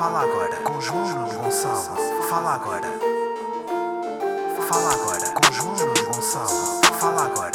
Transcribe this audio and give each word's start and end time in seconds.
Fala 0.00 0.22
agora 0.22 0.56
com 0.64 0.80
João 0.80 1.28
Gonçalo. 1.28 2.24
Fala 2.30 2.54
agora. 2.54 2.88
Fala 4.66 4.94
agora 4.94 5.30
com 5.34 5.52
João 5.52 5.76
Gonçalo. 6.06 6.80
Fala 6.98 7.26
agora. 7.26 7.52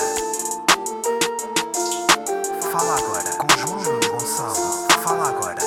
Fala 2.71 2.97
agora 2.99 3.31
com 3.39 3.47
João 3.57 3.99
Gonçalo. 4.11 4.87
Fala 5.01 5.29
agora. 5.29 5.61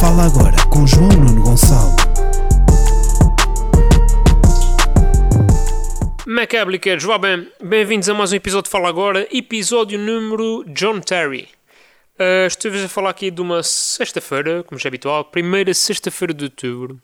Fala 0.00 0.24
agora 0.24 0.56
com 0.70 0.86
João 0.86 1.08
Nuno 1.08 1.42
Gonçalo. 1.42 1.94
Macablickers, 6.26 7.04
vá 7.04 7.18
bem, 7.18 7.46
bem-vindos 7.62 8.08
a 8.08 8.14
mais 8.14 8.32
um 8.32 8.36
episódio 8.36 8.64
de 8.64 8.70
Fala 8.70 8.88
Agora, 8.88 9.28
episódio 9.30 9.98
número 9.98 10.64
John 10.68 10.98
Terry. 11.00 11.46
Uh, 12.22 12.46
Estive 12.46 12.84
a 12.84 12.88
falar 12.88 13.10
aqui 13.10 13.32
de 13.32 13.40
uma 13.40 13.64
sexta-feira, 13.64 14.62
como 14.62 14.78
já 14.78 14.86
é 14.86 14.90
habitual, 14.90 15.24
primeira 15.24 15.74
sexta-feira 15.74 16.32
de 16.32 16.44
outubro. 16.44 17.00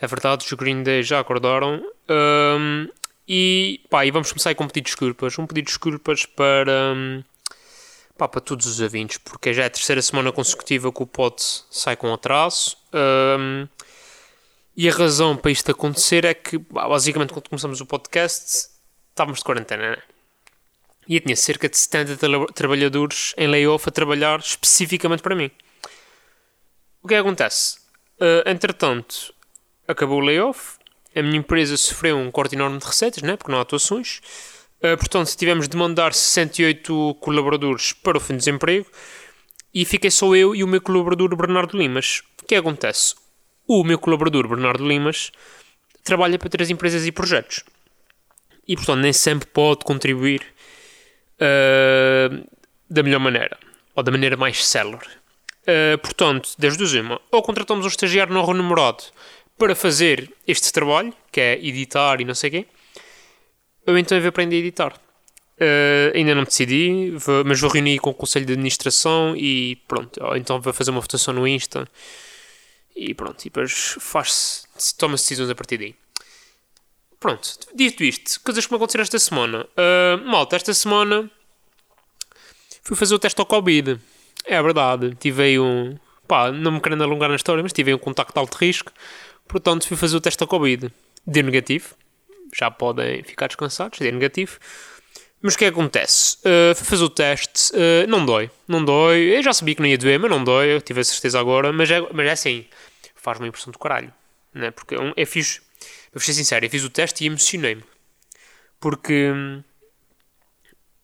É 0.00 0.06
verdade, 0.06 0.46
os 0.46 0.52
Green 0.54 0.82
Day 0.82 1.02
já 1.02 1.20
acordaram. 1.20 1.84
Um, 2.08 2.88
e, 3.28 3.82
pá, 3.90 4.06
e 4.06 4.10
vamos 4.10 4.32
começar 4.32 4.54
com 4.54 4.64
um 4.64 4.68
pedido 4.68 4.84
de 4.84 4.90
desculpas. 4.90 5.38
Um 5.38 5.46
pedido 5.46 5.66
de 5.66 5.72
desculpas 5.72 6.24
para, 6.24 6.94
um, 6.96 7.22
pá, 8.16 8.26
para 8.26 8.40
todos 8.40 8.66
os 8.66 8.80
ouvintes, 8.80 9.18
porque 9.18 9.52
já 9.52 9.64
é 9.64 9.66
a 9.66 9.70
terceira 9.70 10.00
semana 10.00 10.32
consecutiva 10.32 10.90
que 10.90 11.02
o 11.02 11.06
pod 11.06 11.36
sai 11.70 11.94
com 11.94 12.10
atraso. 12.14 12.74
Um, 13.38 13.68
e 14.74 14.88
a 14.88 14.92
razão 14.92 15.36
para 15.36 15.50
isto 15.50 15.70
acontecer 15.70 16.24
é 16.24 16.32
que, 16.32 16.56
basicamente, 16.56 17.34
quando 17.34 17.50
começamos 17.50 17.82
o 17.82 17.86
podcast, 17.86 18.70
estávamos 19.10 19.40
de 19.40 19.44
quarentena, 19.44 19.90
né? 19.90 20.02
E 21.08 21.16
eu 21.16 21.20
tinha 21.20 21.36
cerca 21.36 21.68
de 21.68 21.76
70 21.76 22.16
tra 22.16 22.46
trabalhadores 22.54 23.34
em 23.36 23.48
layoff 23.48 23.88
a 23.88 23.92
trabalhar 23.92 24.38
especificamente 24.40 25.22
para 25.22 25.34
mim. 25.34 25.50
O 27.02 27.08
que 27.08 27.14
é 27.14 27.16
que 27.16 27.20
acontece? 27.20 27.78
Uh, 28.20 28.48
entretanto, 28.48 29.34
acabou 29.88 30.18
o 30.18 30.24
layoff, 30.24 30.78
a 31.14 31.22
minha 31.22 31.38
empresa 31.38 31.76
sofreu 31.76 32.16
um 32.16 32.30
corte 32.30 32.54
enorme 32.54 32.78
de 32.78 32.86
receitas, 32.86 33.22
né? 33.22 33.36
porque 33.36 33.50
não 33.50 33.58
há 33.58 33.62
atuações. 33.62 34.20
Uh, 34.78 34.96
portanto, 34.96 35.36
tivemos 35.36 35.68
de 35.68 35.76
mandar 35.76 36.14
68 36.14 37.16
colaboradores 37.20 37.92
para 37.92 38.18
o 38.18 38.20
fim 38.20 38.34
de 38.34 38.38
desemprego 38.38 38.86
e 39.74 39.84
fiquei 39.84 40.10
só 40.10 40.34
eu 40.34 40.54
e 40.54 40.62
o 40.62 40.68
meu 40.68 40.80
colaborador 40.80 41.34
Bernardo 41.36 41.76
Limas. 41.76 42.22
O 42.42 42.46
que 42.46 42.54
acontece? 42.54 43.14
O 43.66 43.82
meu 43.84 43.98
colaborador 43.98 44.48
Bernardo 44.48 44.86
Limas 44.86 45.32
trabalha 46.04 46.38
para 46.38 46.48
três 46.48 46.70
empresas 46.70 47.06
e 47.06 47.12
projetos 47.12 47.64
e, 48.66 48.76
portanto, 48.76 49.00
nem 49.00 49.12
sempre 49.12 49.48
pode 49.48 49.84
contribuir 49.84 50.42
uh, 51.42 52.48
da 52.88 53.02
melhor 53.02 53.20
maneira 53.20 53.58
ou 53.94 54.02
da 54.02 54.10
maneira 54.10 54.36
mais 54.36 54.64
célere. 54.64 55.06
Uh, 55.62 55.98
portanto, 55.98 56.50
desde 56.58 56.82
o 56.82 57.00
uma, 57.00 57.20
ou 57.30 57.42
contratamos 57.42 57.84
um 57.84 57.88
estagiário 57.88 58.32
não 58.32 58.44
remunerado 58.44 59.04
para 59.58 59.74
fazer 59.74 60.30
este 60.46 60.72
trabalho, 60.72 61.14
que 61.30 61.40
é 61.40 61.64
editar 61.64 62.20
e 62.20 62.24
não 62.24 62.34
sei 62.34 62.48
o 62.48 62.52
quê, 62.52 62.66
ou 63.86 63.98
então 63.98 64.18
eu 64.18 64.28
aprender 64.28 64.56
a 64.56 64.58
editar. 64.58 64.94
Uh, 65.60 66.16
ainda 66.16 66.34
não 66.34 66.44
decidi, 66.44 67.10
vou, 67.10 67.44
mas 67.44 67.60
vou 67.60 67.70
reunir 67.70 67.98
com 67.98 68.10
o 68.10 68.14
Conselho 68.14 68.46
de 68.46 68.54
Administração 68.54 69.36
e 69.36 69.76
pronto. 69.86 70.22
Ou 70.24 70.36
então 70.36 70.60
vou 70.60 70.72
fazer 70.72 70.90
uma 70.90 71.00
votação 71.00 71.32
no 71.34 71.46
Insta 71.46 71.86
e 72.96 73.14
pronto. 73.14 73.40
E 73.42 73.44
depois 73.44 73.96
faz 74.00 74.64
toma-se 74.98 75.24
decisões 75.24 75.50
a 75.50 75.54
partir 75.54 75.78
daí. 75.78 75.94
Pronto, 77.22 77.48
dito 77.72 78.02
isto, 78.02 78.40
coisas 78.40 78.66
que 78.66 78.72
me 78.72 78.76
aconteceram 78.76 79.02
esta 79.02 79.16
semana. 79.16 79.64
Uh, 79.76 80.28
malta, 80.28 80.56
esta 80.56 80.74
semana 80.74 81.30
fui 82.82 82.96
fazer 82.96 83.14
o 83.14 83.18
teste 83.18 83.40
ao 83.40 83.46
Covid. 83.46 83.96
É 84.44 84.60
verdade, 84.60 85.14
tive 85.20 85.56
um. 85.60 85.96
pá, 86.26 86.50
não 86.50 86.72
me 86.72 86.80
querendo 86.80 87.04
alongar 87.04 87.28
na 87.28 87.36
história, 87.36 87.62
mas 87.62 87.72
tive 87.72 87.94
um 87.94 87.98
contacto 87.98 88.32
de 88.32 88.40
alto 88.40 88.56
risco. 88.56 88.90
Portanto, 89.46 89.86
fui 89.86 89.96
fazer 89.96 90.16
o 90.16 90.20
teste 90.20 90.42
ao 90.42 90.48
Covid. 90.48 90.92
Deu 91.24 91.44
negativo. 91.44 91.94
Já 92.52 92.72
podem 92.72 93.22
ficar 93.22 93.46
descansados, 93.46 94.00
deu 94.00 94.12
negativo. 94.12 94.58
Mas 95.40 95.54
o 95.54 95.58
que 95.58 95.66
é 95.66 95.70
que 95.70 95.78
acontece? 95.78 96.38
Uh, 96.38 96.74
fui 96.74 96.84
fazer 96.84 97.04
o 97.04 97.08
teste, 97.08 97.72
uh, 97.72 98.04
não 98.08 98.26
dói, 98.26 98.50
não 98.66 98.84
dói. 98.84 99.36
Eu 99.36 99.44
já 99.44 99.52
sabia 99.52 99.76
que 99.76 99.80
não 99.80 99.86
ia 99.86 99.96
doer, 99.96 100.18
mas 100.18 100.28
não 100.28 100.42
dói, 100.42 100.74
eu 100.74 100.80
tive 100.80 101.00
a 101.00 101.04
certeza 101.04 101.38
agora. 101.38 101.72
Mas 101.72 101.88
é, 101.88 102.00
mas 102.12 102.26
é 102.26 102.32
assim, 102.32 102.66
faz 103.14 103.38
uma 103.38 103.46
impressão 103.46 103.70
do 103.70 103.78
caralho, 103.78 104.12
né? 104.52 104.72
Porque 104.72 104.96
é, 104.96 104.98
é 105.16 105.24
fixe. 105.24 105.60
Vou 106.12 106.20
ser 106.20 106.34
sincero, 106.34 106.64
eu 106.64 106.70
fiz 106.70 106.84
o 106.84 106.90
teste 106.90 107.24
e 107.24 107.26
emocionei-me. 107.26 107.82
Porque. 108.78 109.32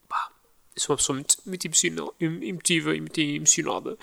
Pá, 0.09 0.31
sou 0.77 0.93
uma 0.93 0.99
pessoa 0.99 1.15
muito, 1.15 1.37
muito 1.47 1.67
emocional, 1.67 2.15
emotiva 2.21 2.95
e 2.95 3.01
muito 3.01 3.21
emocionada. 3.21 3.97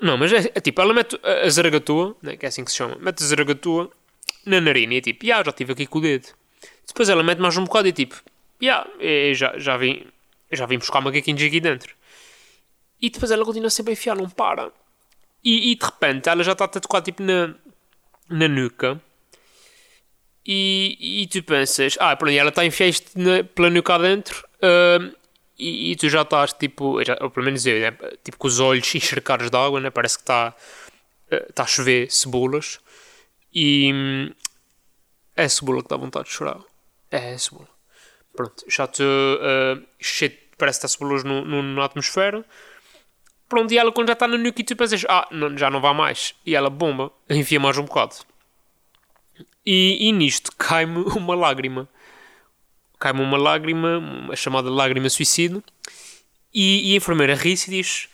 Não, 0.00 0.16
mas 0.16 0.32
é, 0.32 0.50
é, 0.54 0.60
tipo, 0.60 0.80
ela 0.80 0.92
mete 0.92 1.18
a 1.22 1.48
zaragatua, 1.48 2.16
né, 2.22 2.36
que 2.36 2.44
é 2.44 2.48
assim 2.48 2.64
que 2.64 2.70
se 2.70 2.76
chama, 2.76 2.96
mete 2.96 3.22
a 3.22 3.26
zaragatua 3.26 3.90
na 4.44 4.60
narina 4.60 4.94
e 4.94 4.98
é 4.98 5.00
tipo, 5.00 5.26
já, 5.26 5.42
já 5.42 5.50
estive 5.50 5.72
aqui 5.72 5.86
com 5.86 5.98
o 5.98 6.02
dedo. 6.02 6.28
Depois 6.86 7.08
ela 7.08 7.22
mete 7.22 7.38
mais 7.38 7.56
um 7.56 7.64
bocado 7.64 7.88
e 7.88 7.92
tipo, 7.92 8.20
yeah, 8.62 8.88
já, 9.34 9.58
já 9.58 9.76
vim, 9.76 10.06
já 10.52 10.66
vim 10.66 10.78
buscar 10.78 11.00
macaquinhos 11.00 11.42
aqui 11.42 11.60
dentro. 11.60 11.94
E 13.00 13.10
depois 13.10 13.30
ela 13.30 13.44
continua 13.44 13.70
sempre 13.70 13.92
a 13.92 13.94
enfiar, 13.94 14.16
não 14.16 14.28
para. 14.28 14.70
E, 15.42 15.72
e 15.72 15.74
de 15.76 15.84
repente 15.84 16.28
ela 16.28 16.42
já 16.42 16.52
está 16.52 16.64
a 16.64 16.68
tocar 16.68 17.02
tipo 17.02 17.22
na, 17.22 17.54
na 18.28 18.48
nuca. 18.48 19.00
E, 20.46 21.22
e 21.22 21.26
tu 21.26 21.42
pensas, 21.42 21.96
ah, 21.98 22.14
pronto, 22.14 22.32
ela 22.32 22.50
está 22.50 22.62
a 22.62 22.66
enfiar 22.66 22.88
isto 22.88 23.18
na, 23.18 23.42
pela 23.42 23.68
nuca 23.68 23.98
dentro. 23.98 24.46
Uh, 24.58 25.12
e, 25.58 25.92
e, 25.92 25.96
tu 25.96 26.08
já 26.08 26.22
estás 26.22 26.52
tipo, 26.52 27.02
já, 27.02 27.16
ou 27.20 27.30
pelo 27.30 27.46
menos 27.46 27.66
eu, 27.66 27.80
né, 27.80 27.90
tipo 28.22 28.36
com 28.36 28.46
os 28.46 28.60
olhos 28.60 28.86
encharcados 28.94 29.50
de 29.50 29.56
água, 29.56 29.80
né, 29.80 29.90
parece 29.90 30.16
que 30.16 30.22
está 30.22 30.54
uh, 31.32 31.60
a 31.60 31.66
chover 31.66 32.10
cebolas. 32.12 32.78
E 33.52 33.90
hum, 33.92 34.30
é 35.34 35.44
a 35.44 35.48
cebola 35.48 35.82
que 35.82 35.88
dá 35.88 35.96
vontade 35.96 36.26
de 36.26 36.32
chorar. 36.32 36.60
É 37.10 37.34
a 37.34 37.38
cebola. 37.38 37.68
Pronto, 38.36 38.64
já 38.68 38.84
estou 38.84 39.06
uh, 39.06 39.82
cheio, 39.98 40.32
parece 40.56 40.78
que 40.78 40.86
está 40.86 40.96
cebolas 40.96 41.24
no, 41.24 41.44
no, 41.44 41.62
na 41.62 41.84
atmosfera. 41.86 42.44
Pronto, 43.48 43.72
e 43.72 43.78
ela 43.78 43.90
quando 43.90 44.08
já 44.08 44.12
está 44.12 44.28
no 44.28 44.38
nuke 44.38 44.62
tu 44.62 44.76
pensas, 44.76 45.04
ah, 45.08 45.26
não, 45.32 45.56
já 45.56 45.70
não 45.70 45.80
vai 45.80 45.94
mais. 45.94 46.34
E 46.44 46.54
ela, 46.54 46.70
bomba, 46.70 47.10
enfia 47.30 47.58
mais 47.58 47.76
um 47.78 47.84
bocado. 47.84 48.16
E, 49.66 50.08
e 50.08 50.12
nisto 50.12 50.52
cai-me 50.56 51.02
uma 51.16 51.34
lágrima. 51.34 51.88
Cai-me 52.98 53.20
uma 53.20 53.36
lágrima, 53.36 53.98
uma 53.98 54.36
chamada 54.36 54.70
lágrima 54.70 55.10
suicida. 55.10 55.62
E, 56.54 56.90
e 56.90 56.94
a 56.94 56.96
enfermeira 56.96 57.34
ri-se 57.34 57.70
e 57.70 57.82
diz: 57.82 58.08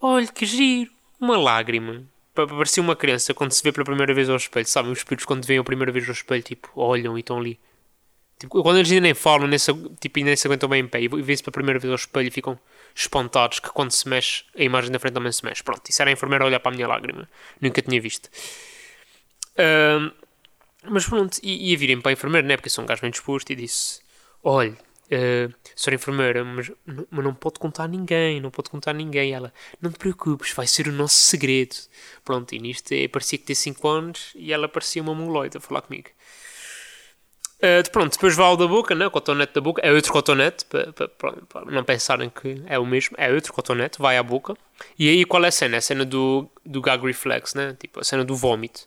Olha 0.00 0.28
que 0.28 0.44
giro, 0.44 0.90
uma 1.18 1.36
lágrima. 1.38 2.04
Parecia 2.34 2.82
uma 2.82 2.94
criança 2.94 3.34
quando 3.34 3.52
se 3.52 3.62
vê 3.62 3.72
pela 3.72 3.84
primeira 3.84 4.14
vez 4.14 4.30
ao 4.30 4.36
espelho. 4.36 4.66
Sabem, 4.66 4.92
os 4.92 4.98
espíritos 4.98 5.26
quando 5.26 5.44
veem 5.44 5.58
a 5.58 5.64
primeira 5.64 5.90
vez 5.90 6.06
ao 6.06 6.12
espelho, 6.12 6.42
tipo, 6.42 6.70
olham 6.76 7.16
e 7.16 7.20
estão 7.20 7.38
ali. 7.38 7.58
Tipo, 8.38 8.62
quando 8.62 8.78
eles 8.78 8.90
ainda 8.90 9.02
nem 9.02 9.12
falam, 9.12 9.46
nem 9.46 9.58
se, 9.58 9.70
tipo, 10.00 10.20
nem 10.20 10.34
se 10.34 10.46
aguentam 10.46 10.68
bem 10.68 10.82
em 10.82 10.88
pé 10.88 11.02
e 11.02 11.08
vêem-se 11.08 11.42
pela 11.42 11.52
primeira 11.52 11.78
vez 11.78 11.90
ao 11.90 11.96
espelho 11.96 12.28
e 12.28 12.30
ficam 12.30 12.58
espantados 12.94 13.58
que 13.60 13.68
quando 13.68 13.90
se 13.90 14.08
mexe, 14.08 14.44
a 14.56 14.62
imagem 14.62 14.90
da 14.90 14.98
frente 14.98 15.12
também 15.12 15.32
se 15.32 15.44
mexe. 15.44 15.62
Pronto, 15.62 15.82
isso 15.86 16.00
era 16.00 16.10
a 16.10 16.12
enfermeira 16.12 16.46
olhar 16.46 16.60
para 16.60 16.72
a 16.72 16.74
minha 16.74 16.88
lágrima. 16.88 17.28
Nunca 17.60 17.82
tinha 17.82 18.00
visto. 18.00 18.30
Uh, 19.58 20.10
mas 20.84 21.06
pronto, 21.06 21.38
e, 21.42 21.74
a 21.74 21.78
virem 21.78 22.00
para 22.00 22.10
a 22.10 22.12
enfermeira, 22.12 22.46
né? 22.46 22.56
Porque 22.56 22.70
sou 22.70 22.84
um 22.84 22.86
gajo 22.86 23.02
bem 23.02 23.10
disposto 23.10 23.50
e 23.50 23.54
disse: 23.54 24.00
Olha, 24.42 24.72
uh, 24.72 25.54
senhora 25.76 25.94
enfermeira, 25.94 26.44
mas, 26.44 26.70
mas 26.86 27.24
não 27.24 27.34
pode 27.34 27.58
contar 27.58 27.84
a 27.84 27.88
ninguém, 27.88 28.40
não 28.40 28.50
pode 28.50 28.70
contar 28.70 28.92
a 28.92 28.94
ninguém. 28.94 29.30
E 29.30 29.32
ela: 29.32 29.52
Não 29.80 29.90
te 29.90 29.98
preocupes, 29.98 30.52
vai 30.52 30.66
ser 30.66 30.88
o 30.88 30.92
nosso 30.92 31.16
segredo. 31.16 31.76
Pronto, 32.24 32.54
e 32.54 32.58
nisto 32.58 32.92
eu 32.92 33.08
parecia 33.08 33.38
que 33.38 33.44
tinha 33.44 33.56
5 33.56 33.88
anos 33.88 34.32
e 34.34 34.52
ela 34.52 34.68
parecia 34.68 35.02
uma 35.02 35.14
mongoloide 35.14 35.58
a 35.58 35.60
falar 35.60 35.82
comigo. 35.82 36.08
Uh, 37.58 37.88
pronto, 37.90 38.14
depois 38.14 38.34
vale 38.34 38.56
da 38.56 38.66
boca, 38.66 38.94
né? 38.94 39.06
o 39.06 39.10
cotonete 39.10 39.52
da 39.52 39.60
boca, 39.60 39.82
é 39.82 39.92
outro 39.92 40.10
cotonete, 40.14 40.64
para, 40.64 40.90
não 41.66 41.84
pensarem 41.84 42.30
que 42.30 42.62
é 42.64 42.78
o 42.78 42.86
mesmo, 42.86 43.14
é 43.18 43.30
outro 43.30 43.52
cotonete, 43.52 43.98
vai 44.00 44.16
à 44.16 44.22
boca. 44.22 44.54
E 44.98 45.10
aí 45.10 45.26
qual 45.26 45.44
é 45.44 45.48
a 45.48 45.52
cena? 45.52 45.76
É 45.76 45.78
a 45.78 45.82
cena 45.82 46.06
do, 46.06 46.48
do 46.64 46.80
gag 46.80 47.04
reflex, 47.04 47.52
né? 47.52 47.76
tipo 47.78 48.00
a 48.00 48.04
cena 48.04 48.24
do 48.24 48.34
vómito. 48.34 48.86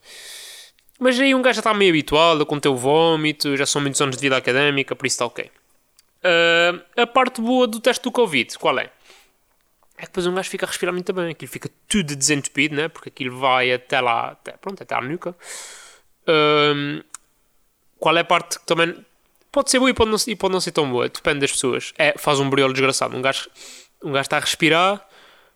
Mas 1.03 1.19
aí 1.19 1.35
um 1.35 1.41
gajo 1.41 1.55
já 1.55 1.59
está 1.59 1.73
meio 1.73 1.91
habituado 1.91 2.45
conter 2.45 2.69
o 2.69 2.77
vómito, 2.77 3.57
já 3.57 3.65
são 3.65 3.81
muitos 3.81 3.99
anos 3.99 4.15
de 4.15 4.21
vida 4.21 4.37
académica, 4.37 4.95
por 4.95 5.05
isso 5.05 5.15
está 5.15 5.25
ok. 5.25 5.51
Uh, 6.23 6.81
a 6.95 7.05
parte 7.05 7.41
boa 7.41 7.67
do 7.67 7.81
teste 7.81 8.01
do 8.05 8.09
Covid, 8.09 8.57
qual 8.57 8.79
é? 8.79 8.89
É 9.97 10.03
que 10.03 10.07
depois 10.07 10.25
um 10.25 10.33
gajo 10.33 10.49
fica 10.49 10.65
a 10.65 10.69
respirar 10.69 10.93
muito 10.93 11.11
bem, 11.11 11.31
aquilo 11.31 11.51
fica 11.51 11.69
tudo 11.89 12.15
desentupido, 12.15 12.77
né? 12.77 12.87
porque 12.87 13.09
aquilo 13.09 13.37
vai 13.37 13.73
até 13.73 13.99
lá, 13.99 14.29
até, 14.29 14.53
pronto, 14.53 14.81
até 14.81 14.95
à 14.95 15.01
nuca. 15.01 15.35
Uh, 16.21 17.03
qual 17.99 18.15
é 18.15 18.21
a 18.21 18.23
parte 18.23 18.59
que 18.59 18.65
também 18.65 18.95
pode 19.51 19.71
ser 19.71 19.79
boa 19.79 19.89
e 19.89 19.93
pode, 19.93 20.09
não, 20.09 20.17
e 20.25 20.35
pode 20.37 20.53
não 20.53 20.61
ser 20.61 20.71
tão 20.71 20.89
boa, 20.89 21.09
depende 21.09 21.41
das 21.41 21.51
pessoas. 21.51 21.91
É, 21.97 22.17
faz 22.17 22.39
um 22.39 22.49
briolo 22.49 22.71
desgraçado. 22.71 23.13
Um 23.13 23.21
gajo, 23.21 23.49
um 24.01 24.13
gajo 24.13 24.21
está 24.21 24.37
a 24.37 24.39
respirar, 24.39 25.05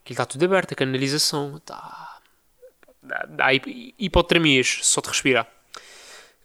aquilo 0.04 0.12
está 0.12 0.26
tudo 0.26 0.44
aberto, 0.44 0.74
a 0.74 0.76
canalização 0.76 1.56
está. 1.56 2.06
Dá, 3.30 3.51
hipotermias 3.98 4.80
só 4.83 5.01
de 5.01 5.07
respirar. 5.09 5.48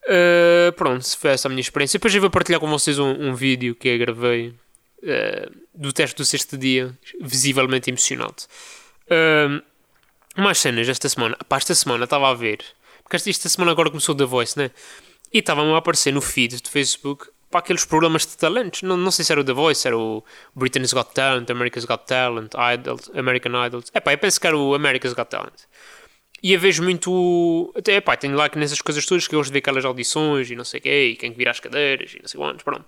Uh, 0.04 0.72
pronto, 0.72 1.04
foi 1.16 1.30
essa 1.30 1.46
a 1.48 1.50
minha 1.50 1.60
experiência. 1.60 1.98
Depois 1.98 2.14
eu 2.14 2.20
vou 2.20 2.30
partilhar 2.30 2.60
com 2.60 2.68
vocês 2.68 2.98
um, 2.98 3.10
um 3.10 3.34
vídeo 3.34 3.74
que 3.74 3.88
eu 3.88 3.98
gravei 3.98 4.48
uh, 4.48 5.52
do 5.74 5.92
teste 5.92 6.16
do 6.16 6.24
sexto 6.24 6.56
dia, 6.58 6.96
visivelmente 7.20 7.88
emocionante. 7.90 8.46
Uh, 9.06 9.62
mais 10.36 10.58
cenas 10.58 10.88
esta 10.88 11.08
semana. 11.08 11.36
Pá, 11.48 11.56
esta 11.58 11.74
semana 11.74 12.04
estava 12.04 12.28
a 12.28 12.34
ver. 12.34 12.64
Porque 13.02 13.16
esta- 13.16 13.30
esta 13.30 13.48
semana 13.48 13.70
agora 13.72 13.90
começou 13.90 14.14
The 14.14 14.24
Voice, 14.24 14.58
né? 14.58 14.70
E 15.32 15.38
estava-me 15.38 15.72
a 15.72 15.76
aparecer 15.76 16.12
no 16.12 16.20
feed 16.20 16.60
do 16.62 16.68
Facebook 16.68 17.28
para 17.50 17.60
aqueles 17.60 17.84
programas 17.84 18.26
de 18.26 18.36
talentos. 18.36 18.82
Não, 18.82 18.96
não 18.96 19.10
sei 19.10 19.24
se 19.24 19.30
era 19.30 19.40
o 19.40 19.44
The 19.44 19.52
Voice, 19.52 19.86
era 19.86 19.96
o 19.96 20.24
Britain's 20.54 20.92
Got 20.92 21.10
Talent, 21.14 21.48
America's 21.50 21.84
Got 21.84 22.06
Talent, 22.06 22.52
Idol, 22.74 22.98
American 23.14 23.66
Idol. 23.66 23.82
É 23.94 24.00
pá, 24.00 24.12
eu 24.12 24.18
penso 24.18 24.40
que 24.40 24.46
era 24.46 24.56
o 24.56 24.74
America's 24.74 25.12
Got 25.12 25.26
Talent. 25.28 25.52
E 26.42 26.52
eu 26.52 26.58
vejo 26.58 26.82
muito. 26.82 27.72
Até, 27.76 28.00
pá, 28.00 28.16
tenho 28.16 28.34
like 28.34 28.58
nessas 28.58 28.82
coisas 28.82 29.06
todas 29.06 29.28
que 29.28 29.34
eu 29.34 29.38
gosto 29.38 29.52
de 29.52 29.58
aquelas 29.58 29.84
audições 29.84 30.50
e 30.50 30.56
não 30.56 30.64
sei 30.64 30.80
o 30.80 30.82
quê, 30.82 31.04
e 31.10 31.16
quem 31.16 31.30
que 31.30 31.38
vira 31.38 31.52
as 31.52 31.60
cadeiras 31.60 32.14
e 32.14 32.20
não 32.20 32.26
sei 32.26 32.38
quantos, 32.38 32.64
pronto. 32.64 32.84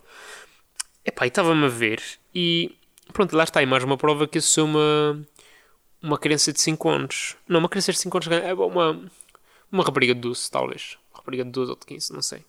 Epá, 1.04 1.24
e 1.24 1.28
estava-me 1.28 1.66
a 1.66 1.68
ver 1.68 2.02
e 2.34 2.76
pronto, 3.12 3.36
lá 3.36 3.44
está 3.44 3.60
aí 3.60 3.66
mais 3.66 3.84
uma 3.84 3.96
prova 3.96 4.26
que 4.26 4.38
eu 4.38 4.42
sou 4.42 4.64
uma, 4.64 5.24
uma 6.02 6.18
criança 6.18 6.52
de 6.52 6.60
5 6.60 6.88
anos. 6.88 7.36
Não, 7.46 7.60
uma 7.60 7.68
criança 7.68 7.92
de 7.92 7.98
5 7.98 8.16
anos 8.16 8.28
é 8.28 8.54
uma, 8.54 9.10
uma 9.70 9.84
rapariga 9.84 10.14
de 10.14 10.20
12, 10.20 10.50
talvez. 10.50 10.98
Uma 11.12 11.18
rapariga 11.18 11.44
de 11.44 11.50
12 11.50 11.70
ou 11.70 11.76
de 11.78 11.86
15, 11.86 12.12
não 12.12 12.22
sei. 12.22 12.44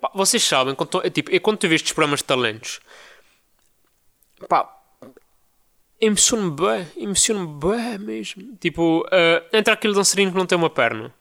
Pá, 0.00 0.10
vocês 0.14 0.42
sabem, 0.42 0.74
quando, 0.74 1.00
é, 1.02 1.08
tipo, 1.08 1.34
é 1.34 1.38
quando 1.38 1.58
tu 1.58 1.68
vês 1.68 1.80
estes 1.80 1.92
programas 1.92 2.18
de 2.20 2.24
talentos, 2.24 2.80
pá, 4.48 4.81
emociona-me 6.02 6.50
bem, 6.50 6.86
emociona-me 6.96 7.54
bem 7.60 7.98
mesmo. 7.98 8.56
Tipo, 8.60 9.00
uh, 9.06 9.56
entra 9.56 9.74
aquele 9.74 9.94
dançarino 9.94 10.32
que 10.32 10.36
não 10.38 10.46
tem 10.46 10.58
uma 10.58 10.68
perna. 10.70 11.14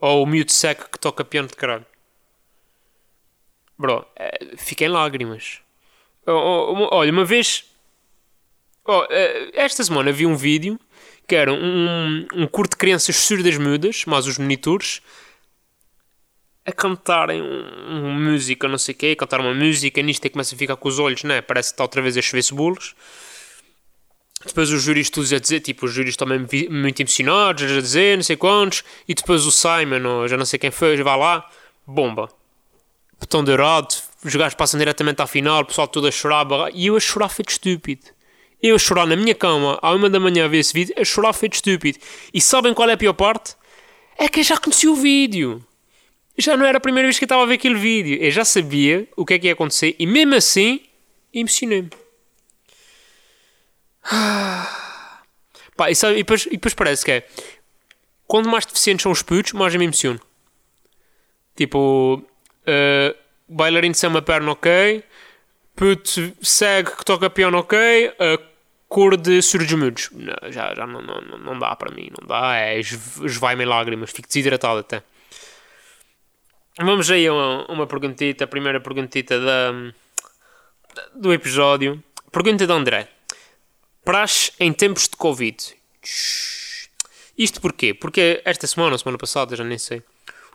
Ou 0.00 0.22
o 0.24 0.26
miúdo 0.26 0.52
seco 0.52 0.90
que 0.90 0.98
toca 0.98 1.24
piano 1.24 1.48
de 1.48 1.54
caralho. 1.54 1.86
Bro, 3.78 4.06
eh, 4.16 4.56
fiquei 4.58 4.86
em 4.86 4.90
lágrimas. 4.90 5.60
Oh, 6.26 6.32
oh, 6.32 6.72
uma- 6.72 6.94
olha, 6.94 7.12
uma 7.12 7.24
vez. 7.24 7.64
oh, 8.86 9.06
eh, 9.10 9.50
esta 9.54 9.82
semana 9.84 10.12
vi 10.12 10.26
um 10.26 10.36
vídeo 10.36 10.78
que 11.28 11.36
era 11.36 11.52
um, 11.52 12.26
um 12.34 12.46
curto 12.46 12.72
de 12.72 12.76
crianças 12.78 13.16
surdas 13.16 13.56
mudas, 13.56 14.04
mais 14.04 14.26
os 14.26 14.36
monitores, 14.38 15.00
a 16.64 16.72
cantarem 16.72 17.40
um, 17.42 18.12
música, 18.14 18.68
não 18.68 18.78
sei 18.78 18.94
o 18.94 18.98
quê, 18.98 19.16
cantar 19.16 19.40
uma 19.40 19.54
música, 19.54 20.02
nisto 20.02 20.24
é 20.24 20.28
que 20.28 20.32
começa 20.34 20.54
a 20.54 20.58
ficar 20.58 20.76
com 20.76 20.88
os 20.88 20.98
olhos, 20.98 21.22
né? 21.24 21.40
Parece 21.40 21.70
que 21.70 21.74
está 21.74 21.84
outra 21.84 22.02
vez 22.02 22.16
a 22.16 22.22
chover 22.22 22.42
cebolos. 22.42 22.94
Depois 24.44 24.70
os 24.70 24.82
júris 24.82 25.10
todos 25.10 25.32
a 25.32 25.38
dizer, 25.38 25.60
tipo, 25.60 25.86
os 25.86 25.92
júris 25.92 26.16
também 26.16 26.38
muito 26.70 27.00
emocionados, 27.00 27.62
a 27.62 27.80
dizer, 27.80 28.16
não 28.16 28.24
sei 28.24 28.36
quantos, 28.36 28.82
e 29.06 29.14
depois 29.14 29.44
o 29.44 29.52
Simon, 29.52 30.06
ou 30.06 30.28
já 30.28 30.36
não 30.36 30.46
sei 30.46 30.58
quem 30.58 30.70
foi, 30.70 30.96
vai 31.02 31.18
lá, 31.18 31.48
bomba 31.86 32.28
botão 33.20 33.44
dourado, 33.44 33.94
os 34.24 34.34
gajos 34.34 34.54
passam 34.54 34.78
diretamente 34.78 35.20
à 35.20 35.26
final, 35.26 35.60
o 35.60 35.64
pessoal 35.66 35.86
todo 35.86 36.06
a 36.06 36.10
chorar, 36.10 36.46
e 36.72 36.86
eu 36.86 36.96
a 36.96 37.00
chorar 37.00 37.28
feito 37.28 37.50
estúpido. 37.50 38.06
Eu 38.62 38.74
a 38.74 38.78
chorar 38.78 39.06
na 39.06 39.16
minha 39.16 39.34
cama, 39.34 39.78
à 39.80 39.92
uma 39.92 40.10
da 40.10 40.18
manhã 40.18 40.46
a 40.46 40.48
ver 40.48 40.58
esse 40.58 40.72
vídeo, 40.72 40.94
a 40.98 41.04
chorar 41.04 41.32
feito 41.32 41.54
estúpido. 41.54 41.98
E 42.32 42.40
sabem 42.40 42.74
qual 42.74 42.88
é 42.90 42.94
a 42.94 42.96
pior 42.96 43.14
parte? 43.14 43.54
É 44.18 44.28
que 44.28 44.40
eu 44.40 44.44
já 44.44 44.58
conhecia 44.58 44.90
o 44.90 44.96
vídeo. 44.96 45.64
Já 46.36 46.56
não 46.56 46.66
era 46.66 46.78
a 46.78 46.80
primeira 46.80 47.06
vez 47.06 47.18
que 47.18 47.24
eu 47.24 47.26
estava 47.26 47.42
a 47.42 47.46
ver 47.46 47.54
aquele 47.54 47.76
vídeo. 47.76 48.18
Eu 48.20 48.30
já 48.30 48.44
sabia 48.44 49.08
o 49.16 49.24
que 49.24 49.34
é 49.34 49.38
que 49.38 49.46
ia 49.46 49.52
acontecer, 49.52 49.94
e 49.98 50.06
mesmo 50.06 50.34
assim, 50.34 50.80
emocionei-me. 51.32 51.90
Pá, 55.76 55.90
e, 55.90 55.94
sabe- 55.94 56.14
e 56.14 56.18
depois, 56.18 56.46
e 56.46 56.50
depois 56.50 56.74
parece 56.74 57.04
que 57.04 57.12
é, 57.12 57.28
quanto 58.26 58.48
mais 58.48 58.66
deficientes 58.66 59.02
são 59.02 59.12
os 59.12 59.22
putos, 59.22 59.52
mais 59.52 59.72
eu 59.74 59.78
me 59.78 59.86
emociono. 59.86 60.20
Tipo, 61.56 62.16
uh, 62.22 63.16
bailarino 63.48 63.94
sem 63.94 64.08
uma 64.08 64.22
perna, 64.22 64.52
ok. 64.52 65.02
Puto 65.76 66.32
segue 66.42 66.90
que 66.96 67.04
toca 67.04 67.30
piano, 67.30 67.58
ok. 67.58 68.08
Uh, 68.10 68.42
cor 68.88 69.16
de 69.16 69.40
surdos 69.42 69.72
mudos. 69.72 70.08
Não, 70.12 70.50
já 70.52 70.74
já 70.74 70.86
não, 70.86 71.00
não, 71.00 71.20
não- 71.38 71.58
dá 71.58 71.74
para 71.76 71.94
mim, 71.94 72.10
não 72.18 72.26
dá. 72.26 72.56
É, 72.56 72.78
es- 72.78 73.16
esvai-me 73.22 73.64
lágrimas, 73.64 74.10
fico 74.10 74.28
desidratado 74.28 74.80
até. 74.80 75.02
Vamos 76.78 77.10
aí 77.10 77.26
a 77.26 77.32
uma, 77.32 77.66
uma 77.70 77.86
perguntita, 77.86 78.44
a 78.44 78.48
primeira 78.48 78.80
perguntita 78.80 79.38
da, 79.40 79.72
do 81.14 81.32
episódio. 81.32 82.02
Pergunta 82.32 82.66
de 82.66 82.72
André. 82.72 83.08
Praxe 84.04 84.52
em 84.58 84.72
tempos 84.72 85.04
de 85.08 85.16
Covid. 85.16 85.56
Isto 87.36 87.60
porquê? 87.60 87.94
Porque 87.94 88.40
esta 88.44 88.66
semana, 88.66 88.92
ou 88.92 88.98
semana 88.98 89.18
passada, 89.18 89.54
já 89.56 89.64
nem 89.64 89.78
sei, 89.78 90.02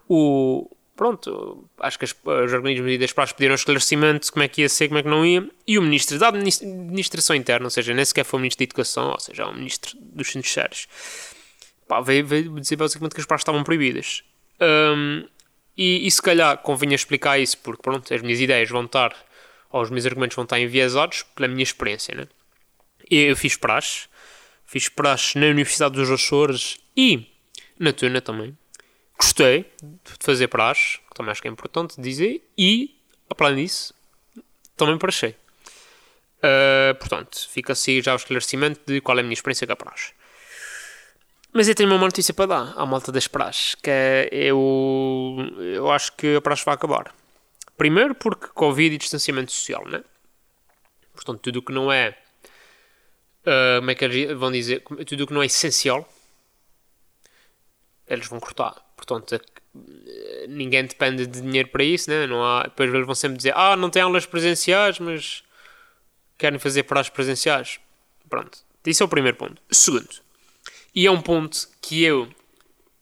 o. 0.07 0.69
Pronto, 0.95 1.67
acho 1.79 1.99
que 1.99 2.05
as- 2.05 2.15
os 2.23 2.53
organismos 2.53 2.89
e 2.89 2.97
das 2.97 3.11
praxes 3.11 3.35
pediram 3.35 3.53
esclarecimento 3.53 4.27
de 4.27 4.31
como 4.31 4.43
é 4.43 4.47
que 4.47 4.61
ia 4.61 4.69
ser, 4.69 4.87
como 4.87 4.97
é 4.97 5.03
que 5.03 5.09
não 5.09 5.25
ia, 5.25 5.45
e 5.67 5.77
o 5.77 5.81
ministro 5.81 6.17
da 6.17 6.29
Adminis- 6.29 6.61
Administração 6.61 7.35
Interna, 7.35 7.65
ou 7.65 7.69
seja, 7.69 7.93
nem 7.93 8.05
sequer 8.05 8.23
foi 8.23 8.37
o 8.37 8.41
ministro 8.41 8.59
da 8.59 8.63
Educação, 8.63 9.09
ou 9.11 9.19
seja, 9.19 9.43
é 9.43 9.45
o 9.45 9.53
ministro 9.53 9.91
dos 9.99 10.31
Sinceros, 10.31 10.87
pá, 11.85 11.99
veio, 11.99 12.25
veio 12.25 12.59
dizer 12.61 12.77
basicamente 12.77 13.13
que 13.13 13.19
as 13.19 13.27
praxes 13.27 13.41
estavam 13.41 13.61
proibidas. 13.61 14.23
Hum, 14.61 15.27
e, 15.75 16.07
e 16.07 16.09
se 16.09 16.21
calhar 16.21 16.57
convinha 16.59 16.95
explicar 16.95 17.37
isso, 17.39 17.57
porque 17.57 17.81
pronto, 17.81 18.13
as 18.13 18.21
minhas 18.21 18.39
ideias 18.39 18.69
vão 18.69 18.85
estar, 18.85 19.13
ou 19.69 19.81
os 19.81 19.89
meus 19.89 20.05
argumentos 20.05 20.35
vão 20.35 20.45
estar 20.45 20.61
enviesados 20.61 21.23
pela 21.35 21.49
minha 21.49 21.63
experiência, 21.63 22.15
né? 22.15 22.25
Eu, 23.09 23.35
fiz 23.35 23.55
praxe, 23.55 24.07
fiz 24.65 24.89
praxe 24.89 25.37
na 25.37 25.47
Universidade 25.47 25.95
dos 25.95 26.09
Açores 26.09 26.77
e 26.95 27.27
na 27.79 27.93
Tuna 27.93 28.21
também. 28.21 28.57
Gostei 29.17 29.71
de 29.81 30.11
fazer 30.19 30.47
praxe, 30.47 30.99
que 30.99 31.13
também 31.15 31.31
acho 31.31 31.41
que 31.41 31.47
é 31.47 31.51
importante 31.51 32.01
dizer, 32.01 32.43
e, 32.57 32.95
apesar 33.29 33.55
disso, 33.55 33.93
também 34.75 34.97
praxei. 34.97 35.35
Uh, 36.37 36.93
portanto, 36.99 37.47
fica 37.49 37.73
assim 37.73 38.01
já 38.01 38.13
o 38.13 38.17
esclarecimento 38.17 38.81
de 38.85 39.01
qual 39.01 39.17
é 39.17 39.21
a 39.21 39.23
minha 39.23 39.33
experiência 39.33 39.65
com 39.65 39.73
a 39.73 39.75
praxe. 39.75 40.13
Mas 41.53 41.69
eu 41.69 41.75
tenho 41.75 41.89
uma 41.89 41.97
notícia 41.97 42.33
para 42.33 42.47
dar 42.47 42.73
à 42.75 42.85
malta 42.85 43.11
das 43.11 43.27
praxes, 43.27 43.75
que 43.75 43.89
é 43.89 44.27
eu, 44.31 45.37
eu 45.73 45.89
acho 45.89 46.11
que 46.17 46.35
a 46.35 46.41
praxe 46.41 46.65
vai 46.65 46.75
acabar. 46.75 47.15
Primeiro 47.77 48.13
porque 48.13 48.47
Covid 48.47 48.93
e 48.93 48.97
distanciamento 48.97 49.51
social, 49.51 49.87
né? 49.87 50.03
Portanto, 51.13 51.39
tudo 51.39 51.59
o 51.59 51.61
que 51.61 51.71
não 51.71 51.91
é 51.91 52.17
Uh, 53.45 53.79
como 53.79 53.91
é 53.91 53.95
que 53.95 54.05
eles 54.05 54.37
vão 54.37 54.51
dizer? 54.51 54.81
Tudo 55.05 55.23
o 55.23 55.27
que 55.27 55.33
não 55.33 55.43
é 55.43 55.45
essencial, 55.45 56.11
eles 58.07 58.27
vão 58.27 58.39
cortar. 58.39 58.75
Portanto, 58.95 59.39
ninguém 60.47 60.85
depende 60.85 61.27
de 61.27 61.41
dinheiro 61.41 61.69
para 61.69 61.83
isso, 61.83 62.09
né? 62.09 62.25
não 62.25 62.43
há, 62.43 62.63
depois 62.63 62.91
eles 62.91 63.05
vão 63.05 63.15
sempre 63.15 63.37
dizer: 63.37 63.53
Ah, 63.55 63.75
não 63.75 63.89
tem 63.89 64.01
aulas 64.01 64.25
presenciais, 64.25 64.99
mas 64.99 65.43
querem 66.37 66.59
fazer 66.59 66.83
praxes 66.83 67.11
presenciais. 67.11 67.79
Pronto, 68.29 68.57
isso 68.85 69.03
é 69.03 69.05
o 69.05 69.09
primeiro 69.09 69.37
ponto. 69.37 69.61
Segundo, 69.69 70.09
e 70.93 71.05
é 71.05 71.11
um 71.11 71.21
ponto 71.21 71.67
que 71.81 72.03
eu 72.03 72.27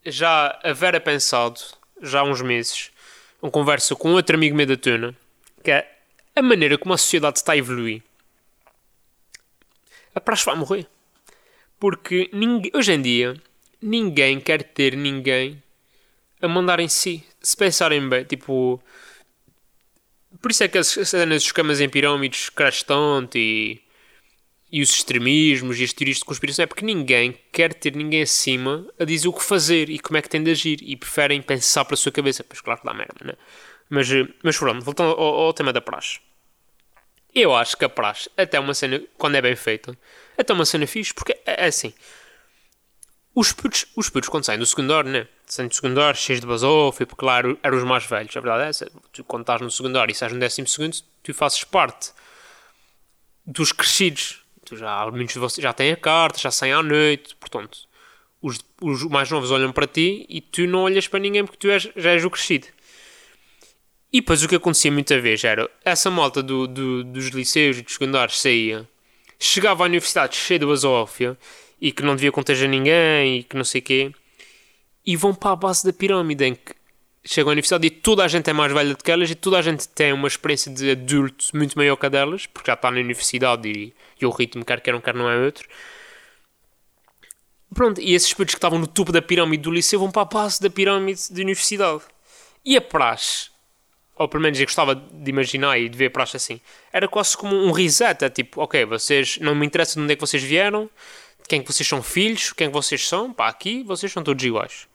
já 0.06 0.60
havera 0.64 1.00
pensado 1.00 1.60
já 2.02 2.20
há 2.20 2.24
uns 2.24 2.42
meses, 2.42 2.92
uma 3.42 3.52
conversa 3.52 3.96
com 3.96 4.14
outro 4.14 4.36
amigo 4.36 4.56
meu 4.56 4.66
da 4.66 4.76
Tuna, 4.76 5.16
que 5.64 5.72
é 5.72 5.90
a 6.36 6.42
maneira 6.42 6.78
como 6.78 6.94
a 6.94 6.98
sociedade 6.98 7.38
está 7.38 7.54
a 7.54 7.58
evoluir 7.58 8.04
a 10.14 10.22
praxe 10.22 10.46
vai 10.46 10.56
morrer. 10.56 10.88
Porque 11.80 12.30
ninguém, 12.32 12.72
hoje 12.74 12.94
em 12.94 13.02
dia 13.02 13.36
ninguém 13.82 14.40
quer 14.40 14.64
ter 14.64 14.96
ninguém 14.96 15.62
a 16.42 16.48
mandar 16.48 16.80
em 16.80 16.88
si. 16.88 17.24
Se 17.42 17.56
pensarem 17.56 18.08
bem, 18.08 18.24
tipo. 18.24 18.82
Por 20.42 20.52
isso 20.52 20.64
é 20.64 20.68
que 20.68 20.78
as 20.78 20.88
cenas 20.88 21.44
dos 21.44 21.52
camas 21.52 21.80
em 21.80 21.88
pirâmides 21.88 22.50
crescem 22.50 22.86
tanto 22.88 23.38
e, 23.38 23.82
e 24.72 24.82
os 24.82 24.90
extremismos 24.90 25.80
e 25.80 25.84
as 25.84 25.94
teorias 25.94 26.18
de 26.18 26.26
conspiração 26.26 26.64
é 26.64 26.66
porque 26.66 26.84
ninguém 26.84 27.38
quer 27.52 27.74
ter 27.74 27.96
ninguém 27.96 28.24
acima 28.24 28.86
a 29.00 29.06
dizer 29.06 29.28
o 29.28 29.34
que 29.34 29.44
fazer 29.44 29.90
e 29.90 30.00
como 30.00 30.18
é 30.18 30.22
que 30.22 30.30
tem 30.30 30.44
de 30.44 30.52
agir 30.52 30.80
e 30.82 30.98
preferem 30.98 31.42
pensar 31.42 31.86
pela 31.86 31.96
sua 31.96 32.12
cabeça. 32.12 32.44
Pois 32.44 32.60
claro 32.60 32.82
que 32.82 32.86
dá 32.86 32.94
merda, 32.94 33.24
né? 33.24 33.34
Mas, 33.90 34.12
eh, 34.12 34.28
mas 34.44 34.58
pronto, 34.58 34.84
voltando 34.84 35.12
ao, 35.12 35.42
ao 35.42 35.54
tema 35.54 35.72
da 35.72 35.82
praxe. 35.82 36.20
Eu 37.34 37.56
acho 37.56 37.76
que 37.76 37.86
a 37.86 37.90
praxe, 37.90 38.30
até 38.38 38.60
uma 38.60 38.74
cena, 38.74 39.02
quando 39.18 39.36
é 39.36 39.42
bem 39.42 39.56
feita, 39.56 39.98
até 40.38 40.54
uma 40.54 40.66
cena 40.66 40.86
fixe, 40.86 41.14
porque 41.14 41.34
é, 41.46 41.66
é 41.66 41.68
assim. 41.68 41.94
Os 43.36 43.52
putos, 43.52 43.88
os 43.96 44.10
putos, 44.10 44.30
quando 44.30 44.46
saem 44.46 44.60
do 44.60 44.66
secundário, 44.66 45.10
né? 45.10 45.28
Saem 45.48 45.68
do 45.68 45.74
secundário, 45.74 46.20
cheios 46.20 46.40
de 46.40 46.46
basófio, 46.46 47.08
porque 47.08 47.26
lá 47.26 47.40
eram, 47.40 47.58
os 47.78 47.84
mais 47.84 48.06
velhos. 48.06 48.36
A 48.38 48.40
verdade 48.40 48.66
é 48.66 48.70
essa. 48.70 48.92
Tu, 49.12 49.24
quando 49.24 49.42
estás 49.42 49.60
no 49.60 49.72
secundário 49.72 50.12
e 50.12 50.16
sais 50.16 50.32
no 50.32 50.40
décimo 50.40 50.68
segundo, 50.68 50.96
tu 51.24 51.34
fazes 51.34 51.64
parte 51.64 52.12
dos 53.44 53.72
crescidos. 53.72 54.46
Tu 54.66 54.78
já, 54.78 55.10
muitos 55.10 55.34
de 55.34 55.40
vocês 55.40 55.64
já 55.64 55.74
têm 55.74 55.92
a 55.92 55.98
carta, 55.98 56.40
já 56.40 56.52
saem 56.52 56.74
à 56.74 56.84
noite, 56.84 57.36
portanto, 57.36 57.80
os, 58.42 58.60
os 58.80 59.04
mais 59.06 59.32
novos 59.32 59.50
olham 59.50 59.72
para 59.72 59.88
ti 59.88 60.26
e 60.30 60.40
tu 60.40 60.68
não 60.68 60.84
olhas 60.84 61.08
para 61.08 61.20
ninguém 61.20 61.44
porque 61.44 61.58
tu 61.58 61.70
és, 61.72 61.90
já 61.96 62.12
és 62.12 62.24
o 62.24 62.30
crescido. 62.30 62.68
E 64.14 64.22
depois 64.22 64.44
o 64.44 64.48
que 64.48 64.56
acontecia 64.56 64.92
muita 64.92 65.20
vez 65.20 65.44
era 65.44 65.68
essa 65.84 66.12
malta 66.12 66.44
do, 66.44 66.68
do- 66.68 67.04
dos 67.04 67.30
liceus 67.30 67.78
e 67.78 67.82
dos 67.82 67.94
secundários 67.94 68.40
saía, 68.40 68.88
chegava 69.40 69.84
à 69.84 69.88
universidade 69.88 70.36
cheia 70.36 70.60
de 70.60 70.66
basófia 70.68 71.36
e 71.82 71.92
que 71.92 72.04
não 72.04 72.16
devia 72.16 72.32
contagiar 72.32 72.70
ninguém 72.70 73.40
e 73.40 73.44
que 73.44 73.56
não 73.58 73.64
sei 73.64 73.82
o 73.82 73.84
quê, 73.84 74.12
e 75.06 75.16
vão 75.18 75.34
para 75.34 75.52
a 75.52 75.56
base 75.56 75.84
da 75.84 75.92
pirâmide 75.92 76.46
em 76.46 76.54
que 76.56 76.74
chegam 77.26 77.50
à 77.50 77.54
universidade 77.54 77.88
e 77.88 77.90
toda 77.90 78.24
a 78.24 78.28
gente 78.28 78.48
é 78.50 78.54
mais 78.54 78.72
velha 78.72 78.94
do 78.94 79.04
que 79.04 79.12
elas 79.12 79.32
e 79.32 79.36
toda 79.36 79.58
a 79.58 79.62
gente 79.64 79.88
tem 79.90 80.14
uma 80.14 80.28
experiência 80.28 80.72
de 80.72 80.92
adulto 80.92 81.46
muito 81.54 81.76
maior 81.76 81.96
que 81.96 82.06
a 82.06 82.10
delas, 82.10 82.46
porque 82.46 82.70
já 82.70 82.76
está 82.76 82.92
na 82.92 83.00
universidade 83.00 83.68
e, 83.68 83.94
e 84.22 84.26
o 84.26 84.30
ritmo, 84.30 84.64
quer 84.64 84.80
queiram, 84.80 85.02
quer 85.02 85.16
não 85.16 85.28
é 85.30 85.38
outro. 85.44 85.68
Pronto, 87.74 88.00
e 88.00 88.14
esses 88.14 88.32
putos 88.34 88.54
que 88.54 88.60
estavam 88.60 88.78
no 88.78 88.86
topo 88.86 89.12
da 89.12 89.22
pirâmide 89.22 89.64
do 89.64 89.72
liceu 89.72 90.00
vão 90.00 90.12
para 90.12 90.22
a 90.22 90.26
base 90.26 90.62
da 90.62 90.70
pirâmide 90.70 91.34
da 91.34 91.42
universidade. 91.42 92.04
E 92.64 92.78
a 92.78 92.82
praxe, 92.82 93.50
ou 94.16 94.28
pelo 94.28 94.44
menos 94.44 94.60
eu 94.60 94.66
gostava 94.66 94.96
de 94.96 95.30
imaginar 95.30 95.78
e 95.80 95.90
de 95.90 95.98
ver 95.98 96.10
praxe 96.12 96.38
assim, 96.38 96.62
era 96.92 97.08
quase 97.08 97.36
como 97.36 97.56
um 97.56 97.72
reset. 97.72 98.24
É 98.24 98.30
tipo, 98.30 98.62
ok, 98.62 98.86
vocês, 98.86 99.38
não 99.40 99.56
me 99.56 99.66
interessa 99.66 99.96
de 99.96 100.02
onde 100.02 100.14
é 100.14 100.16
que 100.16 100.22
vocês 100.22 100.44
vieram, 100.44 100.90
de 101.42 101.48
quem 101.48 101.60
é 101.60 101.64
que 101.64 101.72
vocês 101.72 101.88
são 101.88 102.02
filhos, 102.02 102.54
quem 102.54 102.68
é 102.68 102.70
que 102.70 102.74
vocês 102.74 103.08
são, 103.08 103.34
pá, 103.34 103.48
aqui 103.48 103.84
vocês 103.84 104.12
são 104.12 104.24
todos 104.24 104.44
iguais. 104.44 104.88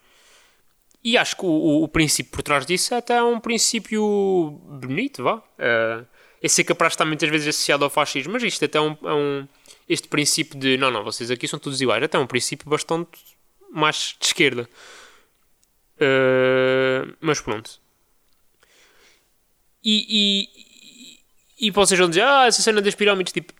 E 1.02 1.16
acho 1.16 1.36
que 1.36 1.44
o, 1.44 1.48
o, 1.48 1.82
o 1.84 1.88
princípio 1.88 2.32
por 2.32 2.42
trás 2.42 2.66
disso 2.66 2.94
é 2.94 2.98
até 2.98 3.22
um 3.22 3.40
princípio 3.40 4.60
bonito, 4.80 5.22
vá. 5.22 5.36
Uh, 5.36 6.06
eu 6.40 6.48
sei 6.48 6.64
que 6.64 6.72
a 6.72 6.74
praxe 6.74 6.94
está 6.94 7.04
muitas 7.04 7.28
vezes 7.28 7.48
associada 7.48 7.84
ao 7.84 7.90
fascismo, 7.90 8.32
mas 8.32 8.42
isto 8.42 8.64
até 8.64 8.78
é 8.78 8.80
um, 8.80 8.96
é 9.02 9.12
um 9.12 9.48
este 9.88 10.06
princípio 10.08 10.58
de 10.58 10.76
não, 10.76 10.90
não, 10.90 11.02
vocês 11.02 11.30
aqui 11.30 11.48
são 11.48 11.58
todos 11.58 11.80
iguais, 11.80 12.02
até 12.02 12.16
é 12.16 12.20
um 12.20 12.26
princípio 12.26 12.68
bastante 12.68 13.10
mais 13.70 14.16
de 14.18 14.26
esquerda. 14.26 14.68
Uh, 15.96 17.16
mas 17.20 17.40
pronto. 17.40 17.80
E, 19.84 20.48
e, 21.60 21.66
e 21.66 21.70
vocês 21.70 21.98
vão 21.98 22.08
dizer, 22.08 22.22
ah, 22.22 22.46
essa 22.46 22.62
cena 22.62 22.80
das 22.80 22.94
pirâmides, 22.94 23.32
tipo, 23.32 23.52